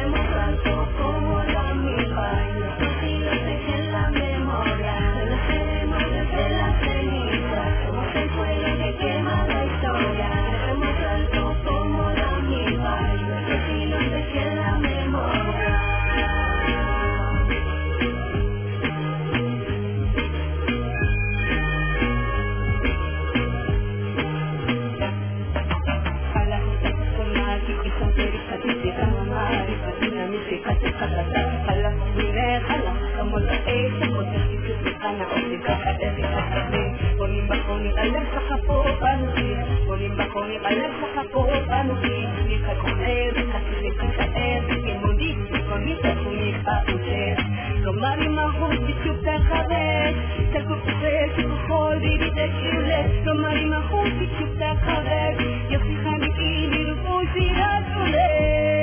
μόνο 33.30 33.52
έχει 33.76 34.04
ποτέ 34.14 34.38
σου 34.80 34.90
πάνω 35.02 35.22
από 35.26 35.36
την 35.50 35.60
καρδιά 35.66 36.08
Πολύ 37.18 37.40
μακώνει 37.48 37.90
τα 37.96 38.04
λεφτά 38.12 38.40
θα 38.48 38.56
πω 38.66 38.76
πάνω 39.02 39.26
σου 39.34 39.48
Πολύ 39.88 40.08
μακώνει 40.18 40.56
τα 40.64 40.70
λεφτά 40.78 41.06
θα 41.14 41.24
πω 41.32 41.42
πάνω 41.70 41.92
σου 42.00 42.14
Μη 42.46 42.56
θα 42.64 42.72
κοντεύει, 42.82 43.42
θα 43.50 43.58
σου 43.64 43.74
λέει 43.82 43.94
πίσω 43.98 44.24
έτσι 44.52 44.74
τα 44.84 44.92
μου 45.00 45.10
δείξει 45.18 45.56
φωνή 45.68 45.94
θα 46.02 46.12
σου 46.20 46.30
λέει 46.38 46.56
πάνω 46.66 46.94
σου 47.04 47.44
Το 47.84 47.90
μάρι 48.00 48.28
μαγού 48.36 48.68
στη 48.80 48.92
σου 49.00 49.12
πέχαδες 49.24 50.14
Σε 50.50 50.58
τα 54.60 54.70
χαβέρ 54.84 55.32
Για 55.68 55.78
φύχανη 55.84 56.30
είναι 56.50 56.92
που 57.02 57.14
σειράζουνε 57.32 58.75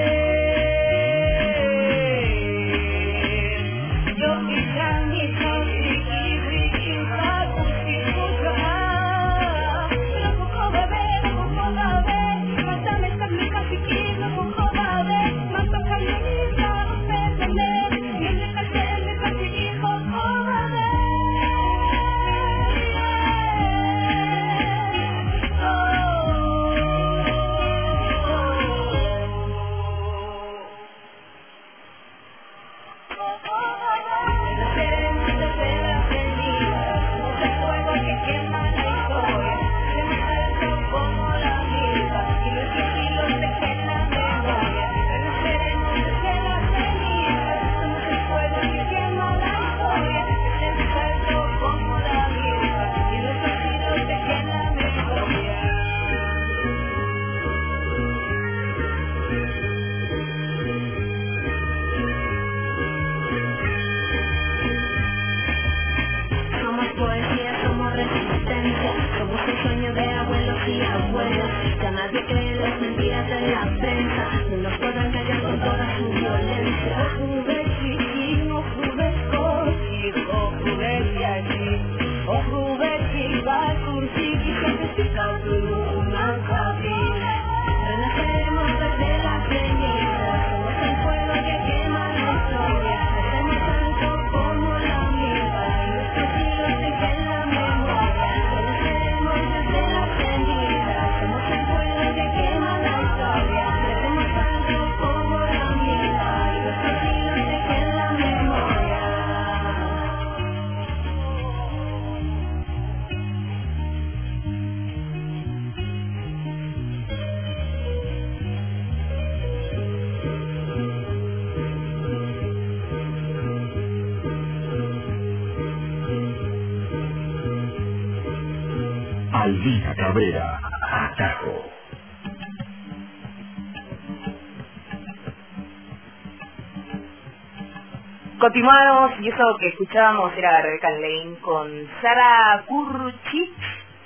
Continuamos, 138.38 139.12
y 139.21 139.30
eso 139.30 139.58
que 139.60 139.69
escuchábamos 139.69 140.38
era 140.38 140.62
Rebecca 140.62 140.91
Lane 140.91 141.36
con 141.41 141.89
Sara 141.99 142.63
Kurchich 142.67 143.56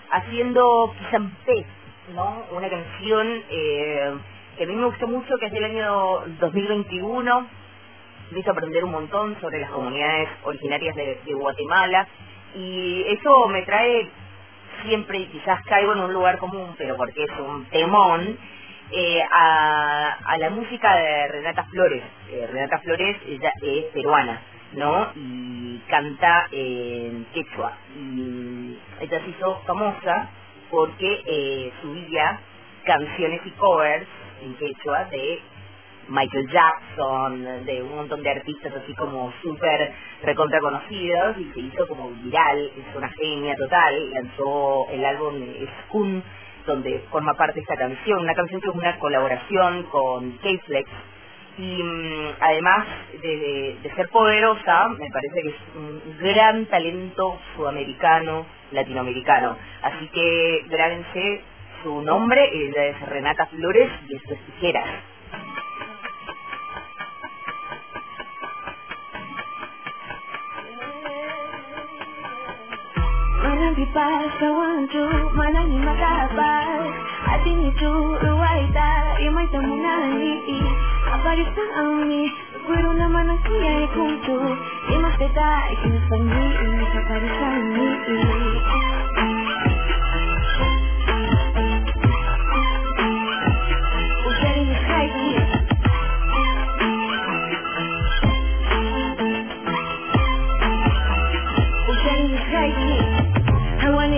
haciendo 0.10 0.93
Kisampé, 0.98 1.65
¿no? 2.15 2.46
Una 2.52 2.70
canción 2.70 3.43
eh, 3.50 4.13
que 4.58 4.63
a 4.63 4.67
mí 4.67 4.76
me 4.76 4.86
gustó 4.86 5.08
mucho, 5.08 5.38
que 5.38 5.48
es 5.48 5.52
del 5.52 5.65
año 5.65 6.22
2021. 6.39 7.48
Me 8.32 8.39
hizo 8.39 8.52
aprender 8.52 8.86
un 8.86 8.91
montón 8.91 9.38
sobre 9.41 9.60
las 9.60 9.72
comunidades 9.72 10.30
originarias 10.46 10.96
de 10.96 11.34
Guatemala. 11.34 12.08
Y 12.56 13.04
eso 13.10 13.50
me 13.50 13.63
trae 13.63 14.10
siempre, 14.84 15.28
quizás 15.28 15.62
caigo 15.66 15.94
en 15.94 16.00
un 16.00 16.13
lugar 16.13 16.38
común, 16.40 16.76
pero 16.78 16.96
porque 16.98 17.24
es 17.24 17.32
un 17.40 17.66
temón, 17.66 18.38
eh, 18.92 19.22
a, 19.32 20.18
a 20.26 20.38
la 20.38 20.50
música 20.50 20.96
de 20.96 21.28
Renata 21.30 21.63
Flores. 21.66 22.04
Eh, 22.32 22.48
Renata 22.52 22.80
Flores 22.80 23.18
ella 23.28 23.52
es 23.62 23.86
peruana, 23.94 24.42
¿no? 24.74 25.12
Y 25.16 25.82
canta 25.90 26.48
en 26.52 27.26
quechua. 27.34 27.74
Y 27.98 28.78
ella 29.02 29.20
se 29.22 29.30
hizo 29.30 29.62
famosa 29.66 30.30
porque 30.70 31.22
eh, 31.26 31.72
subía 31.82 32.40
canciones 32.86 33.42
y 33.46 33.52
covers 33.52 34.08
en 34.42 34.56
quechua 34.56 35.06
de 35.06 35.42
Michael 36.10 36.48
Jackson, 36.50 37.65
de 37.65 37.84
un 37.84 37.96
montón 37.96 38.24
de 38.24 38.32
artistas 38.32 38.74
así 38.76 38.93
como 38.96 39.34
súper 39.41 39.93
recontra 40.24 40.60
conocidos 40.60 41.38
y 41.38 41.52
se 41.54 41.60
hizo 41.60 41.88
como 41.88 42.10
viral, 42.10 42.72
es 42.78 42.96
una 42.96 43.10
genia 43.10 43.56
total, 43.56 44.12
lanzó 44.13 44.88
el 44.89 45.06
álbum 45.06 45.36
Skun 45.86 46.24
donde 46.65 47.00
forma 47.10 47.34
parte 47.34 47.62
esta 47.62 47.76
canción, 47.76 48.20
una 48.20 48.36
canción 48.36 48.62
que 48.62 48.67
es 48.67 48.76
una 48.76 49.00
colaboración 49.00 49.84
con 49.84 50.32
K-Flex 50.38 50.89
y 51.58 51.84
mm, 51.84 52.36
además 52.39 52.88
de, 53.22 53.78
ser 53.96 54.10
poderosa, 54.10 54.89
me 54.89 55.10
parece 55.10 55.41
que 55.41 55.50
es 55.50 55.56
un 55.76 56.17
gran 56.20 56.65
talento 56.67 57.39
sudamericano, 57.56 58.46
latinoamericano. 58.72 59.58
Así 59.82 60.08
que 60.10 60.65
grábense 60.70 61.41
su 61.82 62.02
nombre, 62.02 62.48
ella 62.54 62.86
es 62.86 63.02
Renata 63.08 63.48
Flores 63.48 63.89
y 64.08 64.15
esto 64.15 64.34
es 64.34 64.39
Tijeras. 64.41 65.16
Bailando 73.78 73.84
y 73.84 73.86
pipas 73.86 74.34
kawanju 74.40 75.34
manani 75.36 75.78
matapas 75.78 76.90
Atini 77.28 77.72
tu 77.78 78.18
ruwaita 78.18 79.20
Imaita 79.22 79.62
munani 79.62 80.63
Aparisan 81.13 81.70
ami 81.78 82.32
Guru 82.66 82.94
naman 82.98 83.30
ang 83.30 83.42
kiyay 83.46 83.86
kuntu 83.94 84.58
Imas 84.90 85.13
teta 85.22 85.50
Ikinasani 85.78 86.46
Kaparisan 86.90 87.62
ni 87.78 88.97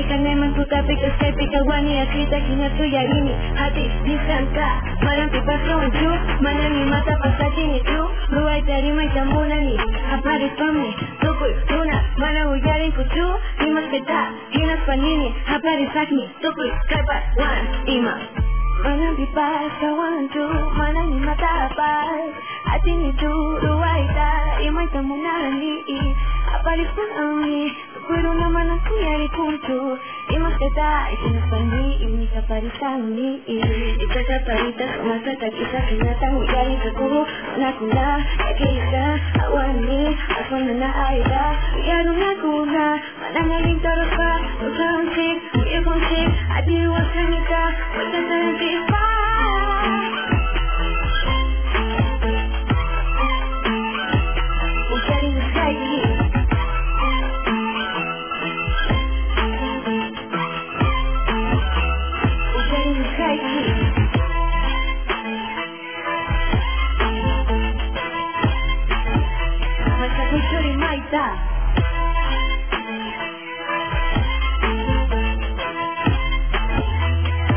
Hawani 0.10 0.24
kaneman 0.26 0.54
kutapika 0.56 1.12
skepika 1.15 1.63
wani 1.63 2.00
akita 2.00 2.39
kinatu 2.41 2.84
yarini 2.86 3.34
hati 3.56 3.82
disanka 4.04 4.82
malampi 5.06 5.41
pasawanchu 5.41 6.10
manani 6.41 6.86
mata 6.86 7.15
pasatini 7.17 7.80
tu. 7.80 8.10
Ruwai 8.32 8.62
tarima 8.62 9.04
itamunani 9.04 9.78
hapari 10.12 10.50
pamni 10.58 10.95
tukul 11.22 11.54
tuna 11.67 12.04
mana 12.17 12.50
uyarin 12.50 12.91
kutu 12.91 13.28
imas 13.67 13.86
peta 13.91 14.32
hinas 14.50 14.80
panini 14.86 15.36
hapari 15.45 15.89
sakni 15.93 16.30
tukul 16.41 16.72
kaipat 16.89 17.24
wan 17.38 17.67
ima 17.86 18.17
Manang 18.84 19.15
pipas 19.15 19.72
kawanchu 19.82 20.43
manani 20.78 21.19
matapas 21.19 22.32
atini 22.74 23.13
tu. 23.13 23.30
Ruwai 23.62 24.08
ta 24.15 24.62
imay 24.63 24.88
tamunani 24.88 25.84
hapari 26.52 26.86
pun 26.95 27.10
ami 27.24 27.72
fueron 28.10 28.38
una 28.38 28.50
mano 28.50 28.80
tuya 28.88 29.24
y 29.24 29.30
punto 29.30 30.00
Y 30.30 30.38
más 30.39 30.58
que 30.58 30.69
da, 30.76 31.12
y 31.12 31.15
que 31.17 31.30
no 31.30 31.39
están 31.39 31.69
ni, 31.69 32.04
y 32.04 32.06
mi 32.08 32.28
caparita 32.28 32.98
ni 32.98 33.43
Y 33.45 33.60
estas 33.60 34.26
caparitas 34.26 34.95
son 34.95 35.08
más 35.10 35.28
altas 35.28 35.52
que 35.52 35.63
esas 35.63 35.86
que 35.86 35.95
no 35.95 36.10
están 36.10 36.34
muy 36.34 36.48
caras 36.48 36.74
Y 36.74 36.78
que 36.78 36.93
como 36.93 37.26
una 37.58 37.72
cuna, 37.78 38.28
y 38.50 38.54
que 38.58 38.80
está 38.80 39.15
agua 39.45 39.65
en 39.67 39.86
mí 39.86 40.17
A 40.30 40.43
fondo 40.50 40.72
en 40.72 40.80
la 40.80 41.08
aire, 41.10 41.45
y 41.86 41.91
a 41.91 42.02
una 42.12 42.41
cuna 42.41 43.02
Mándame 43.22 43.58
el 43.58 43.63
lindo 43.67 43.89
ropa, 43.89 44.39
no 44.62 44.78
sabe 44.78 44.98
un 44.98 45.10
chip, 45.13 45.56
muy 45.56 45.65
bien 45.65 45.84
con 45.84 46.00
chip 46.10 46.30
A 46.50 46.63
ti 46.63 46.74
igual 46.76 47.12
se 47.13 47.24
me 47.24 47.38
está, 47.38 47.76
vuelta 47.95 48.17
a 48.17 48.22
estar 48.22 48.41
en 48.41 48.58
ti, 48.58 48.72
pa' 48.89 49.18
Masakuchori 70.69 70.75
Maita 70.77 71.25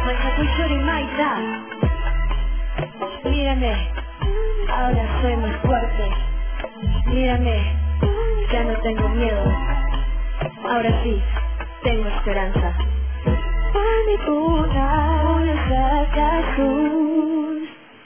Masakuchori 0.06 0.78
Maita. 0.88 1.30
Mírame, 3.24 3.74
ahora 4.70 5.04
soy 5.20 5.36
más 5.36 5.56
fuerte. 5.62 6.04
Mírame, 7.06 7.56
ya 8.50 8.64
no 8.64 8.74
tengo 8.80 9.08
miedo. 9.10 9.44
Ahora 10.68 11.02
sí, 11.02 11.20
tengo 11.82 12.08
esperanza. 12.08 12.74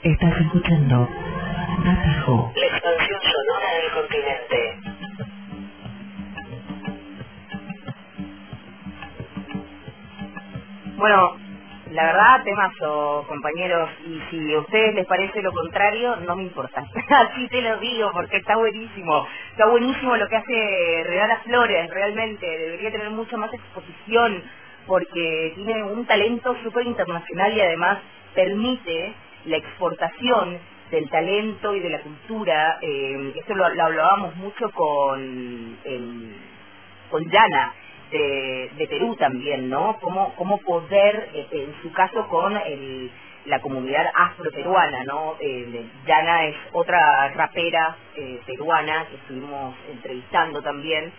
Estás 0.03 0.41
escuchando 0.41 1.07
Atajo. 1.85 2.51
Bueno, 10.97 11.37
la 11.93 12.05
verdad, 12.07 12.43
temazo, 12.45 13.25
compañeros, 13.29 13.89
y 14.07 14.21
si 14.31 14.55
a 14.55 14.59
ustedes 14.61 14.95
les 14.95 15.07
parece 15.07 15.41
lo 15.43 15.53
contrario, 15.53 16.17
no 16.17 16.37
me 16.37 16.43
importa. 16.43 16.83
Así 17.09 17.49
te 17.49 17.63
lo 17.63 17.77
digo, 17.79 18.11
porque 18.13 18.39
está 18.39 18.57
buenísimo. 18.57 19.27
Está 19.53 19.67
buenísimo 19.67 20.17
lo 20.17 20.29
que 20.29 20.37
hace 20.37 21.05
Regala 21.05 21.37
Flores, 21.45 21.89
realmente. 21.91 22.47
Debería 22.47 22.91
tener 22.91 23.11
mucha 23.11 23.37
más 23.37 23.53
exposición, 23.53 24.43
porque 24.87 25.53
tiene 25.55 25.83
un 25.85 26.05
talento 26.07 26.55
súper 26.63 26.87
internacional 26.87 27.53
y 27.53 27.61
además 27.61 27.99
permite 28.35 29.13
la 29.47 29.57
exportación 29.57 30.59
del 30.91 31.09
talento 31.09 31.75
y 31.75 31.81
de 31.81 31.91
la 31.91 32.01
cultura. 32.01 32.79
Eh, 32.83 33.33
esto 33.37 33.55
lo, 33.55 33.65
hablábamos 33.65 34.35
mucho 34.37 34.69
con... 34.71 35.77
em, 35.85 36.33
con 37.11 37.23
Yana 37.31 37.73
de, 38.11 38.87
Perú 38.89 39.15
también, 39.15 39.69
¿no? 39.69 39.97
Cómo, 40.01 40.33
cómo 40.35 40.57
poder, 40.59 41.29
eh, 41.33 41.47
en 41.51 41.75
su 41.81 41.91
caso 41.91 42.27
con 42.27 42.55
el, 42.55 43.11
la 43.45 43.59
comunidad 43.59 44.05
afroperuana, 44.13 45.03
¿no? 45.03 45.35
Eh, 45.39 45.85
Yana 46.05 46.45
es 46.45 46.55
otra 46.73 47.29
rapera 47.29 47.95
eh, 48.15 48.41
peruana 48.45 49.05
que 49.09 49.15
estuvimos 49.15 49.75
entrevistando 49.91 50.61
también 50.61 51.11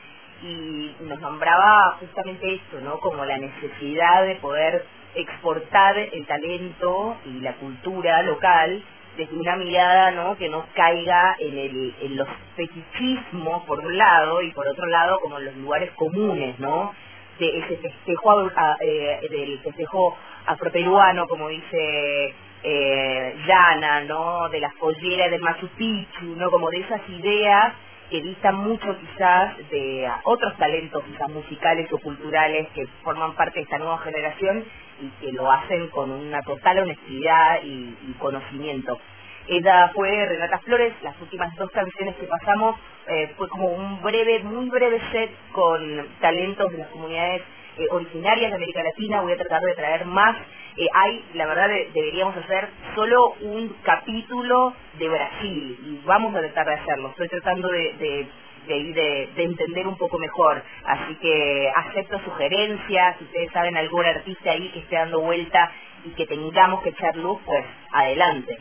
y 0.42 0.94
nos 1.00 1.20
nombraba 1.20 1.96
justamente 2.00 2.54
esto, 2.54 2.80
¿no? 2.80 3.00
Como 3.00 3.24
la 3.24 3.38
necesidad 3.38 4.24
de 4.24 4.36
poder 4.36 4.84
exportar 5.14 5.98
el 5.98 6.26
talento 6.26 7.16
y 7.24 7.40
la 7.40 7.54
cultura 7.54 8.22
local 8.22 8.82
desde 9.18 9.36
una 9.36 9.56
mirada 9.56 10.12
¿no? 10.12 10.36
que 10.38 10.48
no 10.48 10.64
caiga 10.74 11.36
en, 11.40 11.58
el, 11.58 11.94
en 12.00 12.16
los 12.16 12.28
fetichismos 12.54 13.64
por 13.64 13.80
un 13.80 13.98
lado 13.98 14.40
y 14.42 14.52
por 14.52 14.66
otro 14.68 14.86
lado 14.86 15.18
como 15.20 15.38
en 15.38 15.46
los 15.46 15.56
lugares 15.56 15.90
comunes, 15.96 16.58
¿no? 16.60 16.94
De 17.40 17.58
ese 17.58 17.76
festejo 17.78 18.48
eh, 18.80 19.20
del 19.28 19.58
festejo 19.58 20.16
afroperuano, 20.46 21.26
como 21.26 21.48
dice 21.48 22.34
eh, 22.62 23.34
Yana, 23.46 24.02
¿no? 24.02 24.48
De 24.50 24.60
las 24.60 24.74
polleras 24.74 25.30
de 25.32 25.38
Machu 25.38 25.68
Picchu, 25.76 26.36
¿no? 26.36 26.50
Como 26.50 26.70
de 26.70 26.78
esas 26.78 27.00
ideas 27.08 27.74
que 28.10 28.22
distan 28.22 28.56
mucho 28.56 28.96
quizás 28.98 29.56
de 29.70 30.06
ah, 30.06 30.20
otros 30.24 30.56
talentos 30.56 31.04
quizás 31.04 31.28
musicales 31.28 31.92
o 31.92 31.98
culturales 31.98 32.68
que 32.74 32.86
forman 33.02 33.34
parte 33.34 33.58
de 33.58 33.64
esta 33.64 33.78
nueva 33.78 33.98
generación 33.98 34.64
y 35.00 35.08
que 35.20 35.32
lo 35.32 35.50
hacen 35.50 35.88
con 35.88 36.10
una 36.10 36.42
total 36.42 36.80
honestidad 36.80 37.62
y, 37.62 37.96
y 38.08 38.14
conocimiento. 38.18 38.98
Ella 39.46 39.90
fue 39.94 40.26
Renata 40.26 40.58
Flores, 40.58 40.92
las 41.02 41.18
últimas 41.22 41.54
dos 41.56 41.70
canciones 41.70 42.16
que 42.16 42.26
pasamos 42.26 42.76
eh, 43.06 43.32
fue 43.36 43.48
como 43.48 43.68
un 43.68 44.02
breve, 44.02 44.40
muy 44.40 44.68
breve 44.68 45.00
set 45.10 45.30
con 45.52 46.06
talentos 46.20 46.70
de 46.70 46.78
las 46.78 46.88
comunidades 46.88 47.42
eh, 47.78 47.86
originarias 47.90 48.50
de 48.50 48.56
América 48.56 48.82
Latina, 48.82 49.20
voy 49.22 49.32
a 49.32 49.36
tratar 49.36 49.62
de 49.62 49.74
traer 49.74 50.04
más. 50.06 50.36
Eh, 50.76 50.86
hay, 50.94 51.24
la 51.34 51.46
verdad, 51.46 51.68
de- 51.68 51.90
deberíamos 51.94 52.36
hacer 52.36 52.68
solo 52.94 53.34
un 53.40 53.68
capítulo 53.82 54.74
de 54.98 55.08
Brasil 55.08 55.78
y 55.84 56.00
vamos 56.06 56.34
a 56.34 56.40
tratar 56.40 56.66
de 56.66 56.74
hacerlo. 56.74 57.08
Estoy 57.10 57.28
tratando 57.28 57.68
de, 57.68 57.92
de- 57.94 59.28
de 59.34 59.44
entender 59.44 59.86
un 59.86 59.96
poco 59.96 60.18
mejor, 60.18 60.62
así 60.84 61.14
que 61.16 61.72
acepto 61.74 62.20
sugerencias, 62.20 63.16
si 63.18 63.24
ustedes 63.24 63.50
saben 63.52 63.76
algún 63.78 64.04
artista 64.04 64.50
ahí 64.50 64.68
que 64.70 64.80
esté 64.80 64.96
dando 64.96 65.20
vuelta 65.20 65.70
y 66.04 66.10
que 66.10 66.26
tengamos 66.26 66.82
que 66.82 66.90
echar 66.90 67.16
luz, 67.16 67.40
pues 67.46 67.64
adelante. 67.92 68.58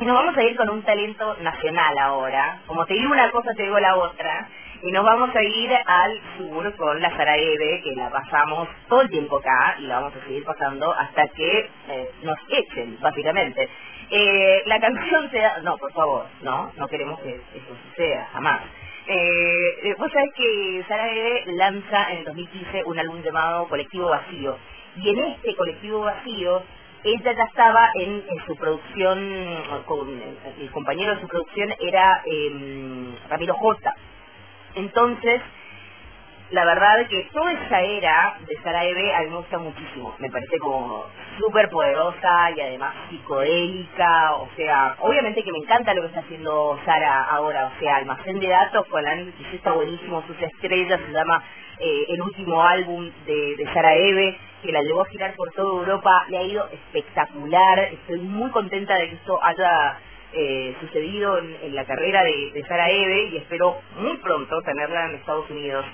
Y 0.00 0.04
nos 0.06 0.16
vamos 0.16 0.36
a 0.36 0.42
ir 0.42 0.56
con 0.56 0.70
un 0.70 0.82
talento 0.82 1.36
nacional 1.40 1.96
ahora. 1.98 2.60
Como 2.66 2.84
te 2.86 2.94
digo 2.94 3.12
una 3.12 3.30
cosa, 3.30 3.52
te 3.54 3.62
digo 3.62 3.78
la 3.78 3.94
otra. 3.96 4.48
Y 4.82 4.90
nos 4.90 5.04
vamos 5.04 5.30
a 5.34 5.42
ir 5.42 5.70
al 5.86 6.20
sur 6.36 6.74
con 6.74 7.00
la 7.00 7.16
Saraeve, 7.16 7.82
que 7.84 7.94
la 7.94 8.10
pasamos 8.10 8.68
todo 8.88 9.02
el 9.02 9.10
tiempo 9.10 9.38
acá 9.38 9.76
y 9.78 9.82
la 9.82 10.00
vamos 10.00 10.16
a 10.16 10.26
seguir 10.26 10.44
pasando 10.44 10.92
hasta 10.92 11.28
que 11.28 11.70
eh, 11.88 12.10
nos 12.22 12.36
echen, 12.48 12.98
básicamente. 13.00 13.68
Eh, 14.10 14.62
la 14.66 14.80
canción 14.80 15.30
se 15.30 15.38
da... 15.38 15.60
No, 15.62 15.76
por 15.78 15.92
favor, 15.92 16.26
no, 16.42 16.72
no 16.76 16.88
queremos 16.88 17.20
que 17.20 17.30
eso 17.30 17.76
suceda, 17.90 18.28
jamás. 18.32 18.60
Eh, 19.06 19.78
eh, 19.84 19.94
vos 19.98 20.10
sabés 20.12 20.30
que 20.34 20.84
Saraeve 20.88 21.44
lanza 21.54 22.10
en 22.10 22.18
el 22.18 22.24
2015 22.24 22.82
un 22.84 22.98
álbum 22.98 23.22
llamado 23.22 23.68
Colectivo 23.68 24.08
Vacío. 24.08 24.58
Y 24.96 25.10
en 25.10 25.18
este 25.20 25.54
Colectivo 25.54 26.00
Vacío 26.00 26.62
ella 27.04 27.32
ya 27.32 27.44
estaba 27.44 27.90
en, 27.94 28.22
su 28.46 28.56
producción, 28.56 29.62
con, 29.86 30.08
el 30.58 30.70
compañero 30.70 31.14
de 31.14 31.20
su 31.20 31.28
producción 31.28 31.72
era 31.80 32.22
eh, 32.26 33.14
Ramiro 33.28 33.54
J. 33.54 33.94
Entonces, 34.74 35.42
la 36.52 36.66
verdad 36.66 37.06
que 37.08 37.28
toda 37.32 37.50
esa 37.50 37.80
era 37.80 38.36
de 38.46 38.54
Sara 38.62 38.84
Eve 38.84 39.14
a 39.14 39.22
mí 39.22 39.30
me 39.30 39.36
gusta 39.36 39.58
muchísimo. 39.58 40.14
Me 40.18 40.30
parece 40.30 40.58
como 40.58 41.06
súper 41.38 41.70
poderosa 41.70 42.50
y 42.54 42.60
además 42.60 42.94
psicodélica. 43.08 44.34
O 44.34 44.48
sea, 44.54 44.96
obviamente 45.00 45.42
que 45.42 45.50
me 45.50 45.58
encanta 45.58 45.94
lo 45.94 46.02
que 46.02 46.08
está 46.08 46.20
haciendo 46.20 46.78
Sara 46.84 47.24
ahora. 47.24 47.72
O 47.74 47.80
sea, 47.80 47.96
almacén 47.96 48.38
de 48.38 48.48
datos 48.48 48.86
con 48.88 49.00
análisis 49.00 49.46
está 49.54 49.72
buenísimo. 49.72 50.22
Sus 50.26 50.40
estrellas 50.42 51.00
se 51.06 51.12
llama 51.12 51.42
eh, 51.78 52.04
el 52.08 52.20
último 52.20 52.62
álbum 52.62 53.10
de, 53.24 53.56
de 53.56 53.64
Sara 53.72 53.94
Eve 53.94 54.38
que 54.62 54.72
la 54.72 54.82
llevó 54.82 55.02
a 55.02 55.06
girar 55.06 55.34
por 55.34 55.50
toda 55.52 55.80
Europa. 55.80 56.26
Le 56.28 56.36
ha 56.36 56.42
ido 56.42 56.68
espectacular. 56.70 57.78
Estoy 57.78 58.20
muy 58.20 58.50
contenta 58.50 58.94
de 58.96 59.08
que 59.08 59.14
esto 59.14 59.42
haya 59.42 59.98
eh, 60.34 60.74
sucedido 60.80 61.38
en, 61.38 61.74
la 61.74 61.84
carrera 61.84 62.22
de, 62.22 62.64
Sara 62.66 62.90
Eve 62.90 63.24
y 63.32 63.36
espero 63.36 63.76
muy 63.98 64.16
pronto 64.18 64.62
tenerla 64.62 65.06
en 65.06 65.16
Estados 65.16 65.48
Unidos. 65.50 65.84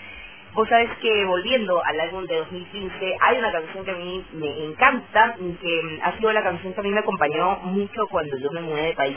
Vos 0.54 0.68
sabés 0.68 0.90
que 1.00 1.24
volviendo 1.24 1.82
al 1.84 2.00
álbum 2.00 2.24
de 2.26 2.36
2015, 2.36 3.16
hay 3.20 3.38
una 3.38 3.52
canción 3.52 3.84
que 3.84 3.90
a 3.90 3.96
mí 3.96 4.24
me 4.32 4.64
encanta, 4.64 5.36
que 5.36 5.82
mm, 5.82 6.00
ha 6.02 6.16
sido 6.16 6.32
la 6.32 6.42
canción 6.42 6.72
que 6.72 6.80
a 6.80 6.82
mí 6.82 6.90
me 6.90 7.00
acompañó 7.00 7.56
mucho 7.62 8.06
cuando 8.10 8.36
yo 8.38 8.50
me 8.50 8.62
mudé 8.62 8.82
de 8.82 8.94
país. 8.94 9.16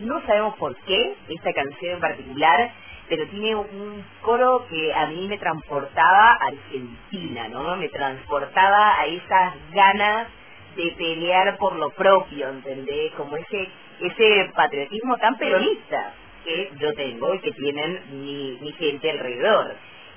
No 0.00 0.20
sabemos 0.26 0.56
por 0.56 0.76
qué 0.76 1.14
esta 1.28 1.52
canción 1.52 1.94
en 1.94 2.00
particular, 2.00 2.70
pero 3.08 3.26
tiene 3.28 3.54
un 3.54 4.04
coro 4.22 4.66
que 4.68 4.94
a 4.94 5.06
mí 5.06 5.26
me 5.28 5.38
transportaba 5.38 6.32
a 6.32 6.46
Argentina, 6.46 7.48
¿no? 7.48 7.76
Me 7.76 7.88
transportaba 7.88 9.00
a 9.00 9.06
esas 9.06 9.54
ganas 9.72 10.28
de 10.76 10.94
pelear 10.96 11.56
por 11.56 11.76
lo 11.76 11.90
propio, 11.90 12.48
¿entendés? 12.48 13.12
Como 13.14 13.36
ese 13.36 13.68
ese 14.00 14.50
patriotismo 14.54 15.16
tan 15.18 15.36
peronista 15.38 16.14
que 16.44 16.70
yo 16.78 16.92
tengo 16.94 17.34
y 17.34 17.40
que 17.40 17.52
tienen 17.52 18.00
mi, 18.12 18.58
mi 18.60 18.72
gente 18.72 19.10
alrededor 19.10 19.74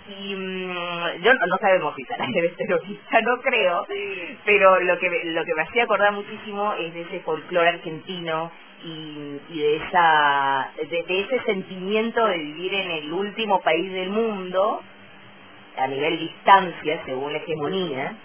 y 0.10 0.36
mm, 0.36 1.22
yo 1.24 1.34
no, 1.34 1.40
no 1.48 1.58
sabemos 1.62 1.94
si 1.96 2.04
Sara 2.06 2.26
debe 2.34 2.50
ser 2.56 2.68
terrorista, 2.68 3.22
no 3.22 3.38
creo, 3.42 3.86
pero 4.46 4.80
lo 4.82 4.98
que 5.00 5.10
me- 5.10 5.24
lo 5.26 5.46
que 5.46 5.54
me 5.56 5.62
hacía 5.64 5.84
acordar 5.84 6.12
muchísimo 6.14 6.74
es 6.74 6.94
de 6.94 7.02
ese 7.02 7.20
folclore 7.22 7.70
argentino 7.70 8.52
y, 8.84 9.40
y 9.50 9.60
de 9.60 9.76
esa 9.78 10.72
de, 10.78 11.04
de 11.04 11.20
ese 11.22 11.40
sentimiento 11.44 12.26
de 12.28 12.38
vivir 12.38 12.74
en 12.74 12.92
el 12.92 13.14
último 13.14 13.60
país 13.62 13.92
del 13.94 14.10
mundo 14.10 14.82
a 15.78 15.88
nivel 15.88 16.20
distancia 16.20 17.02
según 17.06 17.32
la 17.34 17.40
hegemonía 17.40 18.16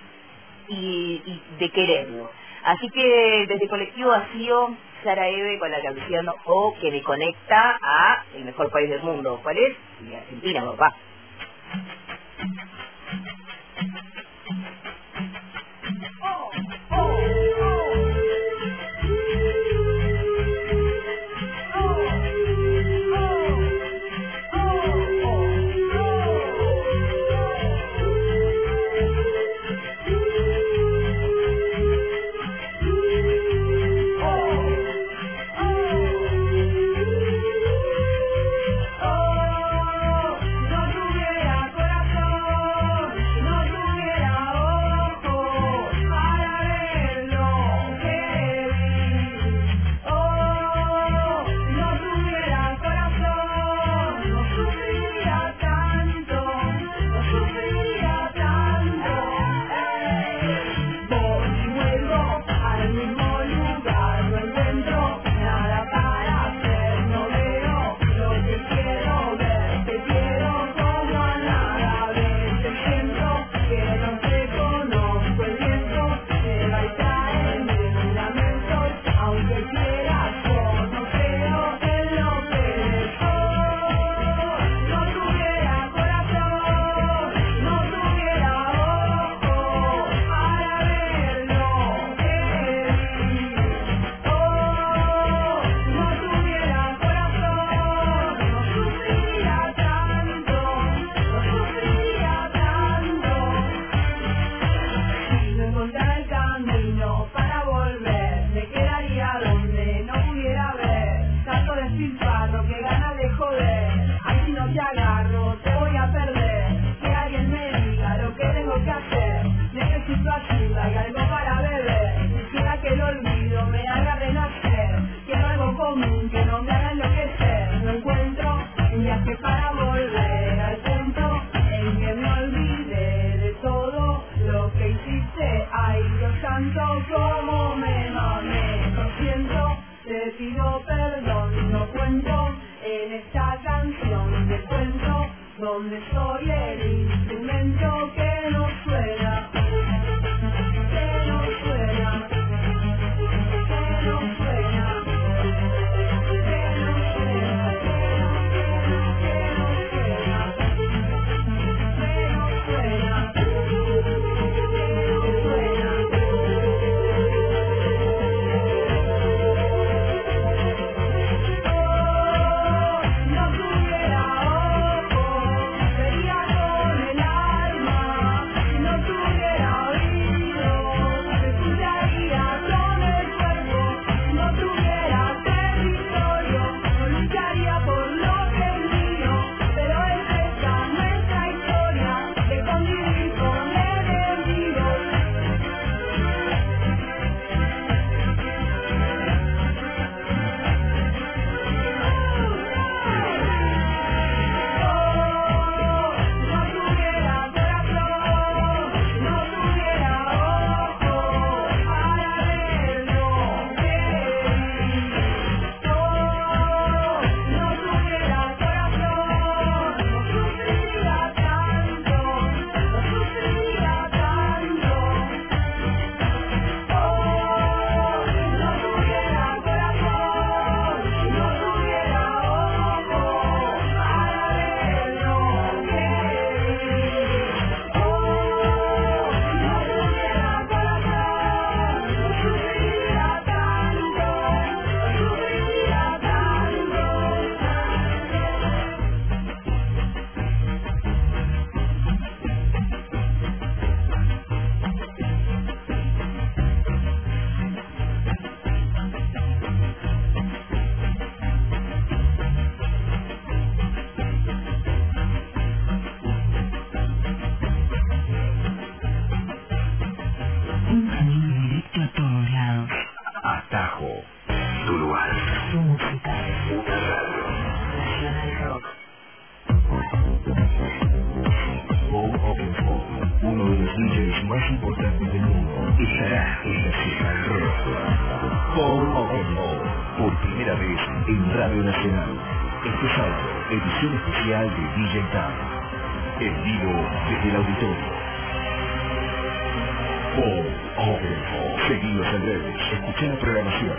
y, 0.68 1.22
y 1.24 1.42
de 1.58 1.70
quererlo. 1.70 2.30
Así 2.64 2.88
que 2.90 3.46
desde 3.48 3.68
Colectivo 3.68 4.10
Vacío, 4.10 4.76
Sara 5.06 5.28
Eve 5.28 5.60
con 5.60 5.70
la 5.70 5.80
canción 5.80 6.26
O 6.46 6.74
que 6.80 6.90
me 6.90 7.00
conecta 7.00 7.78
a 7.80 8.24
el 8.34 8.44
mejor 8.44 8.68
país 8.72 8.90
del 8.90 9.04
mundo. 9.04 9.38
¿Cuál 9.40 9.56
es? 9.56 9.76
Argentina, 10.16 10.64
papá. 10.64 10.96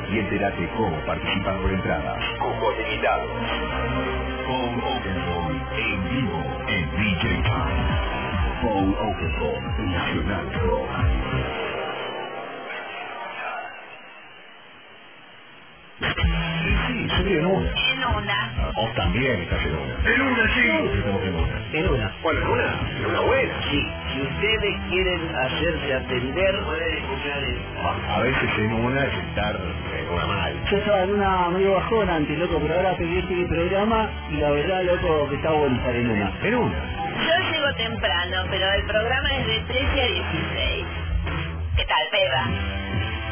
Y 0.09 0.19
enterate 0.19 0.69
cómo 0.77 0.97
participar 1.05 1.57
por 1.57 1.71
entradas. 1.71 2.23
Cupos 2.39 2.77
limitados. 2.77 3.27
Paul 4.47 4.79
Oakenfold 4.83 5.61
en 5.77 6.09
vivo 6.09 6.43
en 6.67 6.91
DJ 6.97 7.43
Time. 7.43 8.07
Paul 8.61 8.95
Oakenfold, 8.95 9.79
Nacional 9.79 10.53
Rock. 10.65 10.89
En 17.27 17.45
una. 17.45 17.69
En 17.69 18.15
una. 18.15 18.71
Vos 18.73 18.95
también 18.95 19.41
estás 19.41 19.59
en 19.65 19.75
una. 19.75 20.13
En 20.13 20.21
una, 20.21 20.53
sí. 20.53 20.97
Estamos 20.97 21.21
en 21.23 21.35
una. 21.35 21.67
En 21.73 21.89
una. 21.89 22.15
Bueno, 22.23 22.39
en 22.39 22.47
una, 22.47 22.89
en 22.97 23.05
una 23.05 23.19
buena. 23.21 23.53
Sí, 23.69 23.87
si 24.13 24.21
ustedes 24.21 24.75
quieren 24.89 25.35
hacerse 25.35 25.93
atender, 25.93 26.63
pueden 26.63 26.97
escuchar 26.97 27.43
el... 27.43 27.59
A 28.09 28.19
veces 28.21 28.49
en 28.59 28.73
una 28.73 29.03
es 29.03 29.13
estar 29.13 29.59
mal. 30.15 30.53
Yo 30.69 30.77
estaba 30.77 31.03
en 31.03 31.13
una 31.15 31.49
medio 31.49 31.73
bajón 31.73 32.09
antes, 32.09 32.37
loco, 32.37 32.59
pero 32.61 32.75
ahora 32.75 32.95
pedí 32.97 33.19
este 33.19 33.45
programa 33.45 34.09
y 34.31 34.37
la 34.37 34.51
verdad, 34.51 34.83
loco, 34.83 35.29
que 35.29 35.35
está 35.35 35.51
bueno 35.51 35.75
estar 35.77 35.95
en 35.95 36.09
una. 36.09 36.33
En 36.43 36.55
una. 36.55 36.77
Yo 37.17 37.51
llego 37.51 37.73
temprano, 37.77 38.37
pero 38.49 38.71
el 38.73 38.83
programa 38.83 39.29
es 39.35 39.47
de 39.47 39.59
13 39.61 40.01
a 40.01 40.05
16. 40.05 40.85
¿Qué 41.77 41.85
tal, 41.85 42.07
Beba? 42.11 42.43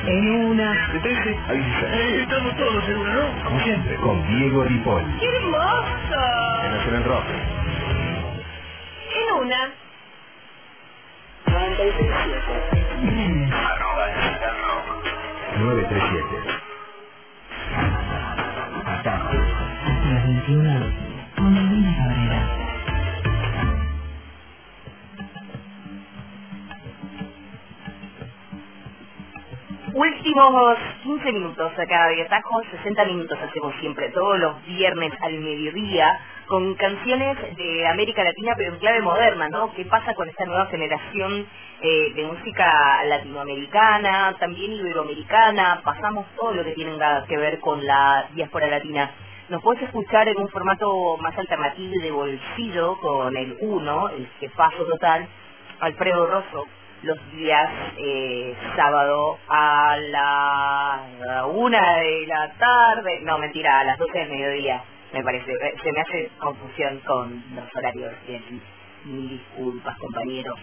En 0.07 0.29
una. 0.29 0.87
De 0.93 0.99
13 0.99 1.37
a 1.47 1.53
16. 1.53 1.93
Eh, 1.93 2.21
estamos 2.21 2.55
todos 2.57 2.89
en 2.89 2.97
una, 2.97 3.13
¿no? 3.13 3.43
Como 3.43 3.59
siempre, 3.61 3.95
con 3.97 4.27
Diego 4.27 4.63
Ripoll. 4.63 5.03
¡Qué 5.19 5.27
hermoso! 5.27 6.65
En 6.65 6.71
Nacional 6.71 7.03
Rock. 7.05 7.23
En 9.15 9.43
una. 9.43 9.71
Redes. 11.45 11.95
Arroba 13.53 14.07
Nacional 14.07 14.55
Rock. 14.67 15.05
937. 15.57 16.54
21. 20.47 20.93
Con 21.35 21.53
Melvina 21.53 21.95
Cabrera. 21.97 22.65
Últimos 29.93 30.77
15 31.03 31.31
minutos 31.31 31.71
acá 31.79 32.07
de 32.09 32.21
Atajo, 32.23 32.61
60 32.69 33.05
minutos 33.05 33.39
hacemos 33.41 33.73
siempre, 33.79 34.09
todos 34.09 34.37
los 34.37 34.65
viernes 34.65 35.13
al 35.21 35.39
mediodía, 35.39 36.19
con 36.47 36.75
canciones 36.75 37.37
de 37.55 37.87
América 37.87 38.23
Latina, 38.23 38.53
pero 38.57 38.73
en 38.73 38.79
clave 38.79 39.01
moderna, 39.01 39.49
¿no? 39.49 39.73
¿Qué 39.73 39.85
pasa 39.85 40.13
con 40.13 40.27
esta 40.29 40.45
nueva 40.45 40.67
generación 40.67 41.47
eh, 41.81 42.13
de 42.13 42.23
música 42.23 43.03
latinoamericana, 43.05 44.35
también 44.39 44.73
iberoamericana? 44.73 45.81
Pasamos 45.83 46.27
todo 46.35 46.53
lo 46.53 46.63
que 46.63 46.73
tiene 46.73 46.97
que 47.27 47.37
ver 47.37 47.59
con 47.59 47.83
la 47.85 48.27
diáspora 48.35 48.67
latina. 48.67 49.11
Nos 49.47 49.61
puedes 49.61 49.83
escuchar 49.83 50.27
en 50.27 50.39
un 50.39 50.49
formato 50.49 51.17
más 51.17 51.37
alternativo 51.37 52.01
de 52.01 52.09
bolsillo 52.09 52.97
con 52.97 53.37
el 53.37 53.55
1, 53.61 54.09
el 54.09 54.27
jefazo 54.39 54.85
total, 54.85 55.27
Alfredo 55.81 56.25
Rosso, 56.25 56.65
los 57.03 57.31
días 57.31 57.69
eh, 57.97 58.55
sábado 58.75 59.37
a 59.47 59.97
la 59.97 61.45
una 61.45 61.99
de 61.99 62.25
la 62.25 62.53
tarde, 62.57 63.19
no 63.21 63.37
mentira, 63.37 63.81
a 63.81 63.83
las 63.83 63.99
12 63.99 64.17
del 64.17 64.29
mediodía, 64.31 64.83
me 65.13 65.23
parece, 65.23 65.51
Eh, 65.51 65.75
se 65.83 65.91
me 65.91 66.01
hace 66.01 66.31
confusión 66.39 66.99
con 67.05 67.43
los 67.53 67.75
horarios, 67.75 68.13
bien, 68.27 68.61
mil 69.05 69.29
disculpas 69.29 69.95
compañeros. 69.99 70.57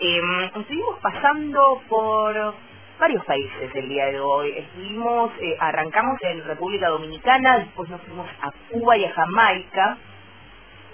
Eh, 0.00 0.20
estuvimos 0.54 0.98
pasando 1.00 1.80
por 1.88 2.54
varios 2.98 3.24
países 3.24 3.70
el 3.74 3.88
día 3.88 4.06
de 4.06 4.20
hoy, 4.20 4.52
estuvimos, 4.56 5.30
eh, 5.40 5.56
arrancamos 5.60 6.18
en 6.22 6.44
República 6.44 6.88
Dominicana, 6.88 7.58
después 7.58 7.88
nos 7.88 8.00
fuimos 8.02 8.28
a 8.42 8.50
Cuba 8.70 8.96
y 8.96 9.04
a 9.04 9.12
Jamaica, 9.12 9.98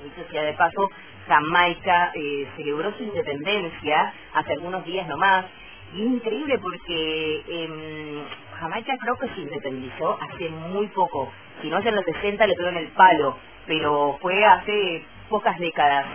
dicho 0.02 0.30
sea 0.30 0.42
de 0.42 0.52
paso, 0.52 0.90
Jamaica 1.26 2.12
eh, 2.14 2.46
celebró 2.56 2.92
su 2.96 3.04
independencia 3.04 4.12
hace 4.34 4.52
algunos 4.52 4.84
días 4.84 5.08
nomás. 5.08 5.46
Y 5.94 6.02
es 6.02 6.06
increíble 6.08 6.58
porque 6.58 7.42
em, 7.48 8.24
Jamaica 8.60 8.96
creo 9.00 9.16
que 9.16 9.28
se 9.28 9.40
independizó 9.40 10.18
hace 10.20 10.48
muy 10.50 10.88
poco. 10.88 11.32
Si 11.62 11.68
no 11.68 11.78
es 11.78 11.86
en 11.86 11.94
los 11.94 12.04
60 12.04 12.46
le 12.46 12.54
pegó 12.54 12.68
en 12.68 12.76
el 12.76 12.88
palo, 12.88 13.38
pero 13.66 14.18
fue 14.20 14.44
hace 14.44 15.04
pocas 15.30 15.58
décadas. 15.58 16.06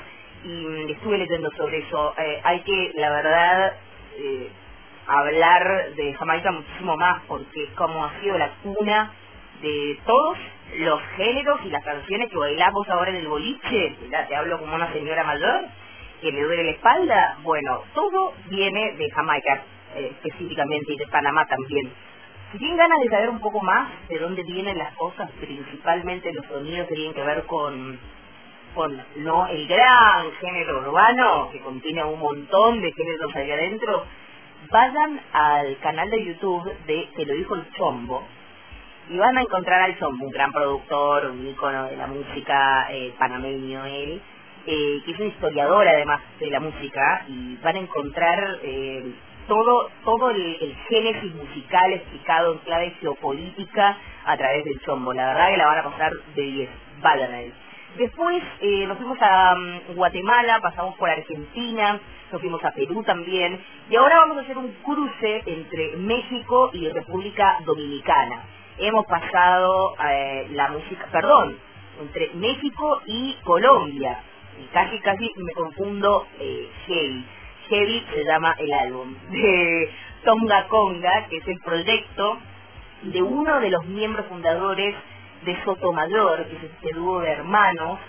Y 0.43 0.49
mm, 0.49 0.89
estuve 0.89 1.17
leyendo 1.17 1.49
sobre 1.51 1.79
eso. 1.79 2.13
Eh, 2.17 2.41
hay 2.43 2.59
que, 2.59 2.91
la 2.95 3.09
verdad, 3.09 3.73
hablar 5.09 5.93
de 5.95 6.13
Jamaica 6.13 6.51
muchísimo 6.51 6.95
más 6.97 7.21
porque 7.27 7.67
como 7.75 8.05
ha 8.05 8.19
sido 8.21 8.37
la 8.37 8.51
cuna 8.63 9.11
de 9.61 9.99
todos 10.05 10.37
los 10.77 11.01
géneros 11.17 11.59
y 11.65 11.69
las 11.69 11.83
canciones 11.83 12.29
que 12.29 12.37
bailamos 12.37 12.87
ahora 12.89 13.09
en 13.09 13.17
el 13.17 13.27
boliche, 13.27 13.95
te 14.27 14.35
hablo 14.35 14.59
como 14.59 14.75
una 14.75 14.91
señora 14.93 15.23
mayor, 15.23 15.65
que 16.21 16.31
le 16.31 16.43
duele 16.43 16.63
la 16.63 16.71
espalda, 16.71 17.37
bueno, 17.43 17.83
todo 17.93 18.33
viene 18.49 18.95
de 18.97 19.09
Jamaica 19.09 19.63
eh, 19.95 20.11
específicamente 20.11 20.93
y 20.93 20.97
de 20.97 21.07
Panamá 21.07 21.45
también. 21.45 21.91
Si 22.51 22.57
tienen 22.57 22.77
ganas 22.77 22.99
de 22.99 23.09
saber 23.09 23.29
un 23.29 23.39
poco 23.39 23.59
más 23.61 23.89
de 24.07 24.17
dónde 24.17 24.43
vienen 24.43 24.77
las 24.77 24.93
cosas, 24.95 25.29
principalmente 25.39 26.33
los 26.33 26.45
sonidos 26.47 26.87
que 26.87 26.95
tienen 26.95 27.13
que 27.13 27.23
ver 27.23 27.43
con, 27.45 27.99
no 29.17 29.47
el 29.47 29.67
gran 29.67 30.31
género 30.39 30.79
urbano, 30.79 31.49
que 31.51 31.59
contiene 31.59 32.03
un 32.03 32.19
montón 32.19 32.81
de 32.81 32.91
géneros 32.91 33.35
ahí 33.35 33.51
adentro, 33.51 34.05
vayan 34.71 35.19
al 35.33 35.77
canal 35.79 36.09
de 36.09 36.25
YouTube 36.25 36.71
de 36.85 37.09
Te 37.15 37.25
lo 37.25 37.33
dijo 37.33 37.55
el 37.55 37.69
Chombo, 37.71 38.23
y 39.09 39.17
van 39.17 39.37
a 39.37 39.41
encontrar 39.41 39.81
al 39.81 39.97
Chombo, 39.97 40.25
un 40.25 40.31
gran 40.31 40.51
productor, 40.51 41.25
un 41.31 41.47
ícono 41.47 41.85
de 41.85 41.97
la 41.97 42.07
música 42.07 42.87
eh, 42.91 43.13
panameño 43.17 43.85
él, 43.85 44.21
eh, 44.67 45.01
que 45.03 45.11
es 45.11 45.19
un 45.19 45.27
historiador 45.27 45.87
además 45.87 46.21
de 46.39 46.49
la 46.51 46.59
música, 46.59 47.25
y 47.27 47.55
van 47.57 47.75
a 47.75 47.79
encontrar 47.79 48.59
eh, 48.61 49.11
todo 49.47 49.89
todo 50.03 50.29
el, 50.29 50.75
génesis 50.87 51.33
musical 51.33 51.91
explicado 51.93 52.53
en 52.53 52.59
clave 52.59 52.91
geopolítica 53.01 53.97
a 54.25 54.37
través 54.37 54.63
del 54.63 54.79
Chombo. 54.81 55.11
La 55.13 55.29
verdad 55.29 55.49
que 55.49 55.57
la 55.57 55.65
van 55.65 55.79
a 55.79 55.83
pasar 55.83 56.11
de 56.35 56.41
10, 56.41 56.69
vayan 57.01 57.33
a. 57.33 57.41
Después 57.97 58.43
nos 58.87 58.97
fuimos 58.97 59.17
a 59.21 59.55
mm, 59.55 59.95
Guatemala, 59.95 60.59
pasamos 60.61 60.95
por 60.97 61.09
Argentina, 61.09 61.99
nos 62.31 62.41
fuimos 62.41 62.63
a 62.63 62.71
Perú 62.71 63.03
también, 63.03 63.59
y 63.89 63.95
ahora 63.95 64.19
vamos 64.19 64.37
a 64.37 64.41
hacer 64.41 64.57
un 64.57 64.71
cruce 64.83 65.43
entre 65.45 65.97
México 65.97 66.69
y 66.73 66.87
República 66.89 67.57
Dominicana 67.65 68.43
hemos 68.79 69.05
pasado 69.05 69.95
eh, 70.09 70.47
la 70.51 70.69
música, 70.69 71.07
perdón, 71.11 71.57
entre 72.01 72.33
México 72.35 73.01
y 73.05 73.33
Colombia. 73.43 74.23
Casi, 74.73 74.99
casi 74.99 75.31
me 75.37 75.53
confundo 75.53 76.27
eh, 76.39 76.69
Heavy. 76.87 77.25
Heavy 77.69 78.05
se 78.13 78.23
llama 78.25 78.55
el 78.57 78.73
álbum 78.73 79.15
de 79.29 79.89
Tonga 80.23 80.67
Conga, 80.67 81.27
que 81.29 81.37
es 81.37 81.47
el 81.47 81.59
proyecto 81.59 82.39
de 83.03 83.21
uno 83.21 83.59
de 83.59 83.69
los 83.69 83.85
miembros 83.85 84.25
fundadores 84.27 84.95
de 85.43 85.63
Sotomayor, 85.63 86.45
que 86.47 86.55
es 86.57 86.63
este 86.63 86.93
dúo 86.93 87.21
de 87.21 87.31
hermanos 87.31 87.99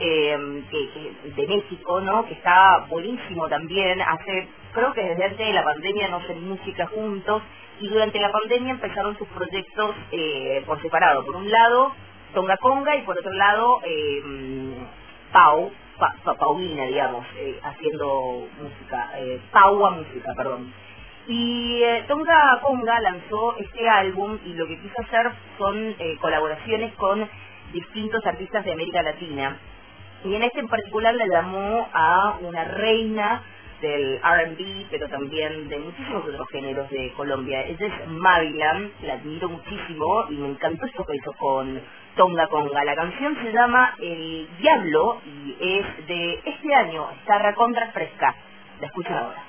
eh, 0.00 0.64
que, 0.70 1.30
de 1.42 1.46
México, 1.46 2.00
¿no? 2.00 2.26
Que 2.26 2.34
está 2.34 2.86
buenísimo 2.88 3.48
también. 3.48 4.00
Hace, 4.02 4.48
creo 4.72 4.92
que 4.92 5.02
desde 5.02 5.24
antes 5.24 5.46
de 5.46 5.52
la 5.52 5.64
pandemia 5.64 6.08
no 6.08 6.16
hacen 6.16 6.48
música 6.48 6.86
juntos 6.88 7.42
y 7.80 7.88
durante 7.88 8.18
la 8.20 8.32
pandemia 8.32 8.72
empezaron 8.72 9.16
sus 9.18 9.28
proyectos 9.28 9.94
eh, 10.12 10.62
por 10.66 10.80
separado. 10.82 11.24
Por 11.24 11.36
un 11.36 11.50
lado, 11.50 11.92
Tonga 12.34 12.56
Conga 12.58 12.96
y 12.96 13.02
por 13.02 13.18
otro 13.18 13.32
lado, 13.32 13.80
eh, 13.84 14.22
Pau, 15.32 15.70
Pa- 15.98 16.14
digamos, 16.86 17.26
eh, 17.36 17.58
haciendo 17.62 18.46
música, 18.60 19.10
eh, 19.18 19.40
Paua 19.52 19.90
Música, 19.92 20.34
perdón. 20.36 20.72
Y 21.28 21.82
Tonga 22.08 22.60
Conga 22.62 23.00
lanzó 23.00 23.56
este 23.58 23.88
álbum 23.88 24.38
y 24.44 24.54
lo 24.54 24.66
que 24.66 24.78
quiso 24.80 24.94
hacer 25.02 25.30
son 25.58 25.94
colaboraciones 26.20 26.94
con 26.94 27.28
distintos 27.72 28.24
artistas 28.26 28.64
de 28.64 28.72
América 28.72 29.02
Latina. 29.02 29.58
Y 30.24 30.34
en 30.34 30.42
este 30.42 30.60
en 30.60 30.68
particular 30.68 31.14
le 31.14 31.28
llamó 31.28 31.88
a 31.92 32.38
una 32.42 32.64
reina 32.64 33.42
del 33.80 34.20
R&B, 34.22 34.86
pero 34.90 35.08
también 35.08 35.68
de 35.68 35.78
muchísimos 35.78 36.24
otros 36.24 36.46
géneros 36.50 36.90
de 36.90 37.12
Colombia. 37.16 37.62
Ella 37.62 37.86
es 37.86 38.08
Mavilan, 38.08 38.92
la 39.02 39.14
admiro 39.14 39.48
muchísimo 39.48 40.26
y 40.28 40.34
me 40.34 40.48
encantó 40.48 40.84
esto 40.86 41.04
que 41.06 41.16
hizo 41.16 41.32
con 41.32 41.80
Tonga 42.16 42.46
Conga. 42.48 42.84
La 42.84 42.94
canción 42.94 43.36
se 43.42 43.52
llama 43.52 43.94
El 43.98 44.48
Diablo 44.58 45.20
y 45.24 45.56
es 45.58 46.06
de 46.06 46.40
este 46.44 46.74
año, 46.74 47.10
está 47.12 47.38
recontra 47.38 47.90
fresca. 47.92 48.34
La 48.80 48.86
escuchan 48.86 49.14
ahora. 49.14 49.44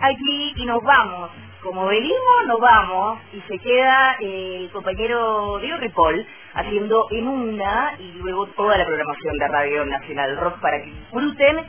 Aquí 0.00 0.54
y 0.56 0.64
nos 0.64 0.82
vamos. 0.82 1.30
Como 1.62 1.86
venimos, 1.86 2.46
nos 2.46 2.58
vamos 2.58 3.18
y 3.34 3.40
se 3.42 3.58
queda 3.58 4.16
el 4.20 4.70
compañero 4.72 5.58
Diego 5.58 5.76
Ripoll 5.76 6.26
haciendo 6.54 7.06
en 7.10 7.28
una 7.28 7.94
y 7.98 8.12
luego 8.12 8.46
toda 8.46 8.78
la 8.78 8.86
programación 8.86 9.36
de 9.36 9.48
Radio 9.48 9.84
Nacional 9.84 10.38
Rock 10.38 10.58
para 10.60 10.82
que 10.82 10.90
disfruten 10.90 11.66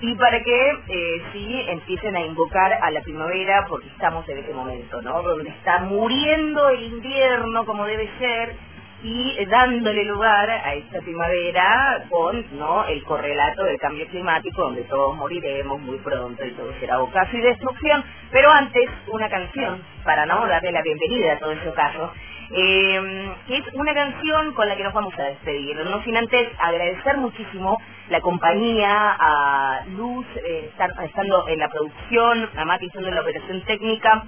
y 0.00 0.14
para 0.14 0.40
que 0.40 0.70
eh, 0.88 1.22
sí 1.32 1.64
empiecen 1.68 2.14
a 2.14 2.20
invocar 2.20 2.72
a 2.74 2.90
la 2.92 3.00
primavera 3.00 3.66
porque 3.68 3.88
estamos 3.88 4.28
en 4.28 4.38
ese 4.38 4.54
momento, 4.54 5.02
¿no? 5.02 5.20
Donde 5.22 5.50
está 5.50 5.80
muriendo 5.80 6.68
el 6.68 6.82
invierno 6.84 7.66
como 7.66 7.86
debe 7.86 8.08
ser 8.18 8.56
y 9.02 9.44
dándole 9.46 10.04
lugar 10.04 10.50
a 10.50 10.74
esta 10.74 11.00
primavera 11.00 12.04
con 12.10 12.44
no 12.58 12.86
el 12.86 13.04
correlato 13.04 13.64
del 13.64 13.78
cambio 13.78 14.06
climático 14.08 14.62
donde 14.62 14.84
todos 14.84 15.16
moriremos 15.16 15.80
muy 15.80 15.98
pronto 15.98 16.44
y 16.44 16.52
todo 16.52 16.72
será 16.80 17.00
ocaso 17.00 17.36
y 17.36 17.40
destrucción. 17.42 18.04
Pero 18.32 18.50
antes 18.50 18.88
una 19.08 19.28
canción 19.28 19.82
para 20.04 20.26
no 20.26 20.46
darle 20.48 20.72
la 20.72 20.82
bienvenida 20.82 21.34
a 21.34 21.38
todo 21.38 21.52
ese 21.52 21.68
ocaso 21.68 22.12
eh, 22.50 23.32
es 23.50 23.62
una 23.74 23.94
canción 23.94 24.54
con 24.54 24.68
la 24.68 24.76
que 24.76 24.84
nos 24.84 24.94
vamos 24.94 25.14
a 25.18 25.24
despedir. 25.24 25.76
No 25.78 26.02
sin 26.04 26.16
antes 26.16 26.48
agradecer 26.58 27.18
muchísimo 27.18 27.78
la 28.08 28.20
compañía 28.20 29.16
a 29.18 29.82
Luz 29.88 30.26
eh, 30.36 30.70
estar- 30.72 30.92
estando 31.04 31.48
en 31.48 31.58
la 31.58 31.68
producción 31.68 32.48
a 32.56 32.64
Mati 32.64 32.86
estando 32.86 33.08
en 33.08 33.14
la 33.16 33.20
operación 33.22 33.62
técnica 33.66 34.24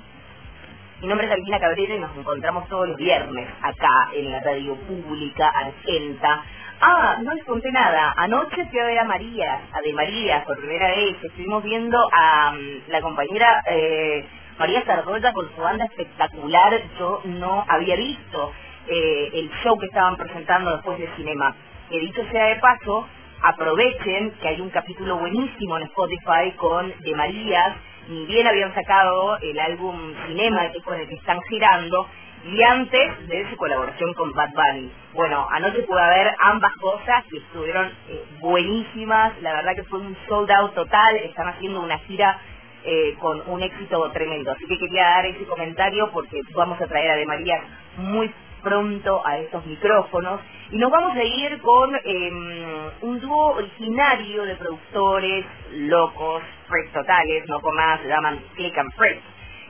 mi 1.00 1.06
nombre 1.06 1.28
es 1.28 1.32
Albina 1.32 1.60
Cabrera 1.60 1.94
y 1.94 2.00
nos 2.00 2.16
encontramos 2.16 2.68
todos 2.68 2.88
los 2.88 2.96
viernes 2.96 3.48
acá 3.62 4.10
en 4.14 4.32
la 4.32 4.40
radio 4.40 4.74
pública 4.74 5.48
Argenta. 5.48 6.42
Ah, 6.80 7.18
no 7.22 7.34
les 7.34 7.44
conté 7.44 7.70
nada. 7.70 8.14
Anoche 8.16 8.66
fui 8.66 8.80
a 8.80 8.84
ver 8.84 8.98
a 8.98 9.04
María, 9.04 9.60
a 9.72 9.80
de 9.80 9.92
María, 9.92 10.44
por 10.44 10.58
primera 10.58 10.88
vez. 10.88 11.16
Estuvimos 11.22 11.62
viendo 11.62 11.98
a 12.12 12.50
mm, 12.50 12.90
la 12.90 13.00
compañera 13.00 13.62
eh, 13.70 14.24
María 14.58 14.84
Sardoya 14.84 15.32
con 15.32 15.48
su 15.54 15.60
banda 15.60 15.84
espectacular. 15.84 16.82
Yo 16.98 17.20
no 17.26 17.64
había 17.68 17.94
visto 17.94 18.52
eh, 18.88 19.30
el 19.34 19.50
show 19.62 19.78
que 19.78 19.86
estaban 19.86 20.16
presentando 20.16 20.72
después 20.72 20.98
del 20.98 21.14
cinema. 21.14 21.54
Que 21.90 22.00
dicho 22.00 22.22
sea 22.32 22.46
de 22.46 22.56
paso, 22.56 23.06
aprovechen 23.42 24.32
que 24.40 24.48
hay 24.48 24.60
un 24.60 24.70
capítulo 24.70 25.16
buenísimo 25.18 25.76
en 25.76 25.84
Spotify 25.84 26.52
con 26.56 26.92
De 27.02 27.14
Marías, 27.14 27.76
ni 28.08 28.26
bien 28.26 28.46
habían 28.46 28.74
sacado 28.74 29.38
el 29.38 29.58
álbum 29.58 30.14
Cinema, 30.26 30.70
que 30.72 30.80
con 30.82 30.98
el 30.98 31.08
que 31.08 31.14
están 31.14 31.40
girando, 31.48 32.08
y 32.44 32.62
antes 32.62 33.28
de 33.28 33.50
su 33.50 33.56
colaboración 33.56 34.14
con 34.14 34.32
Bad 34.32 34.50
Bunny. 34.54 34.90
Bueno, 35.12 35.46
anoche 35.50 35.82
pude 35.82 36.00
ver 36.00 36.34
ambas 36.40 36.72
cosas 36.80 37.24
y 37.32 37.38
estuvieron 37.38 37.92
eh, 38.08 38.24
buenísimas, 38.40 39.40
la 39.42 39.54
verdad 39.54 39.74
que 39.74 39.84
fue 39.84 40.00
un 40.00 40.16
sold 40.28 40.50
out 40.50 40.74
total, 40.74 41.16
están 41.16 41.48
haciendo 41.48 41.80
una 41.80 41.98
gira 41.98 42.40
eh, 42.84 43.16
con 43.18 43.42
un 43.46 43.62
éxito 43.62 44.10
tremendo, 44.12 44.52
así 44.52 44.64
que 44.66 44.78
quería 44.78 45.02
dar 45.02 45.26
ese 45.26 45.44
comentario 45.44 46.10
porque 46.12 46.40
vamos 46.54 46.80
a 46.80 46.86
traer 46.86 47.10
a 47.10 47.16
De 47.16 47.26
María 47.26 47.60
muy 47.96 48.32
pronto 48.62 49.26
a 49.26 49.38
estos 49.38 49.64
micrófonos 49.66 50.40
y 50.70 50.78
nos 50.78 50.90
vamos 50.90 51.16
a 51.16 51.22
ir 51.22 51.60
con 51.60 51.94
eh, 51.94 52.30
un 53.02 53.20
dúo 53.20 53.54
originario 53.54 54.44
de 54.44 54.56
productores 54.56 55.46
locos, 55.72 56.42
freaks 56.68 56.92
totales, 56.92 57.44
no 57.48 57.60
nada 57.76 57.98
se 58.02 58.08
llaman 58.08 58.38
Click 58.54 58.76
and 58.76 58.92
Freak, 58.94 59.20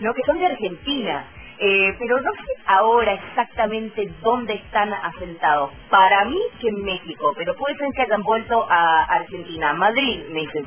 ¿no? 0.01 0.13
que 0.15 0.23
son 0.23 0.39
de 0.39 0.47
Argentina, 0.47 1.25
eh, 1.61 1.95
pero 1.99 2.21
no 2.21 2.33
sé 2.33 2.55
ahora 2.67 3.15
exactamente 3.15 4.09
dónde 4.23 4.55
están 4.55 4.93
asentados. 4.93 5.71
Para 5.91 6.25
mí 6.25 6.41
que 6.61 6.69
en 6.69 6.83
México, 6.83 7.33
pero 7.37 7.55
puede 7.57 7.77
ser 7.77 7.89
que 7.95 8.03
hayan 8.03 8.23
vuelto 8.23 8.67
a 8.69 9.05
Argentina, 9.05 9.73
Madrid, 9.75 10.25
me 10.31 10.41
dicen, 10.41 10.67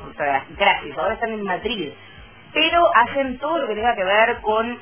gracias, 0.58 0.98
ahora 0.98 1.14
están 1.14 1.32
en 1.32 1.42
Madrid, 1.42 1.90
pero 2.52 2.82
hacen 2.94 3.38
todo 3.38 3.58
lo 3.58 3.68
que 3.68 3.74
tenga 3.74 3.94
que 3.94 4.04
ver 4.04 4.36
con 4.42 4.78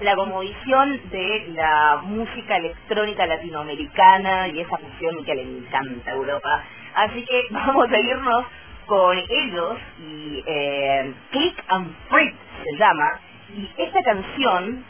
la 0.00 0.16
comodición 0.16 1.00
de 1.10 1.52
la 1.54 2.00
música 2.02 2.56
electrónica 2.56 3.26
latinoamericana 3.26 4.48
y 4.48 4.60
esa 4.60 4.76
fusión 4.76 5.24
que 5.24 5.34
le 5.34 5.42
encanta 5.42 6.10
a 6.10 6.14
Europa. 6.14 6.64
Así 6.94 7.24
que 7.24 7.42
vamos 7.50 7.90
a 7.90 7.98
irnos 7.98 8.44
con 8.86 9.16
ellos 9.16 9.78
y 9.98 10.42
eh, 10.46 11.14
Click 11.30 11.64
and 11.68 11.94
Freak 12.08 12.34
se 12.64 12.76
llama 12.78 13.20
y 13.56 13.70
esta 13.76 14.02
canción 14.02 14.84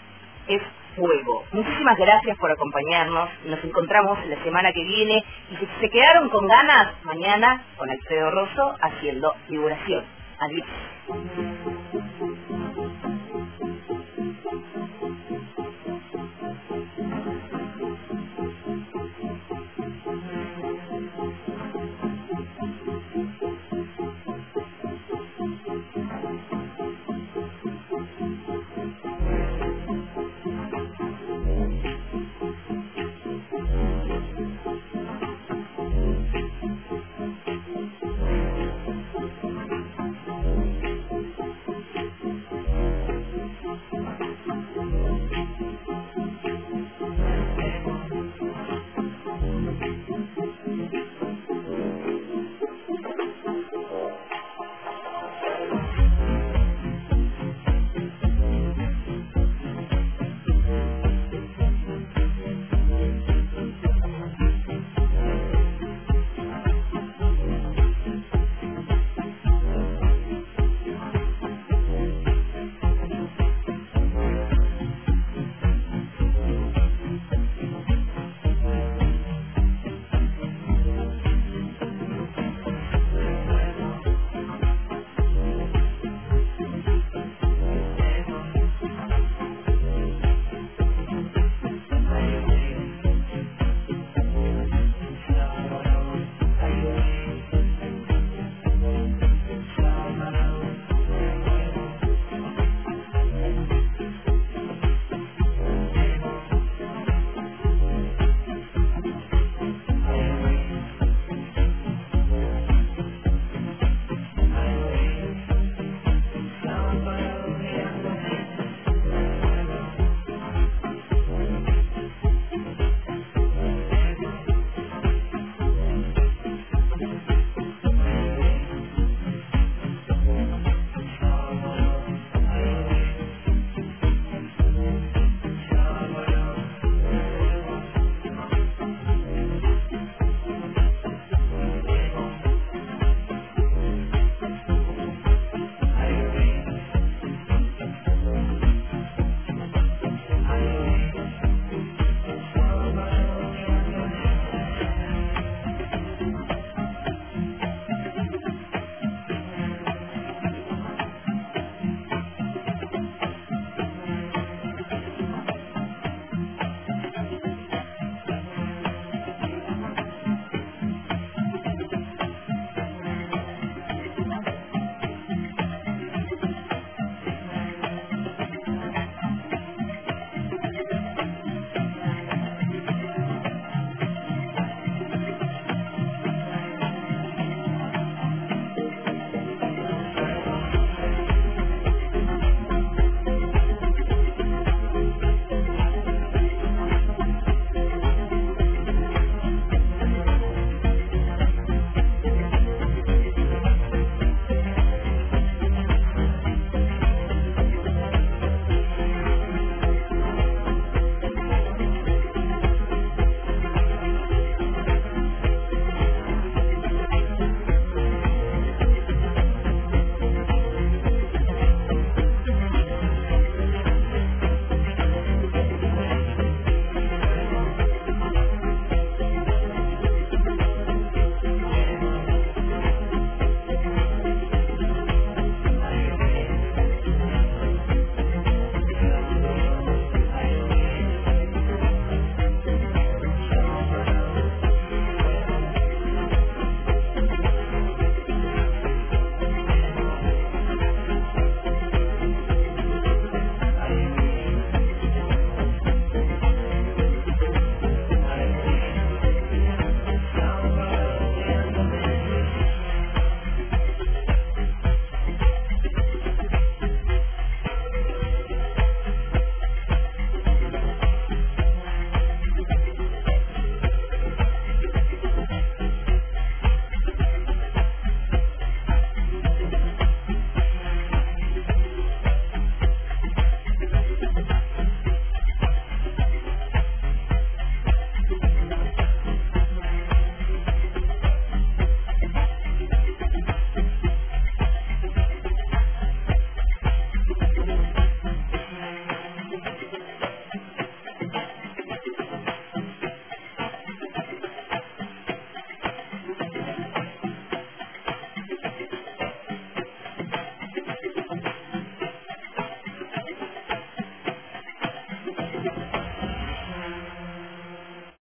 es 0.48 0.62
Fuego. 0.96 1.44
Muchísimas 1.50 1.98
gracias 1.98 2.38
por 2.38 2.50
acompañarnos. 2.52 3.28
Nos 3.46 3.64
encontramos 3.64 4.18
la 4.26 4.42
semana 4.44 4.72
que 4.72 4.84
viene 4.84 5.24
y 5.50 5.56
si 5.56 5.68
se 5.80 5.90
quedaron 5.90 6.28
con 6.28 6.46
ganas, 6.46 6.94
mañana 7.02 7.64
con 7.76 7.90
Alfredo 7.90 8.30
Rosso 8.30 8.76
haciendo 8.80 9.34
figuración. 9.48 10.04
Adiós. 10.38 10.66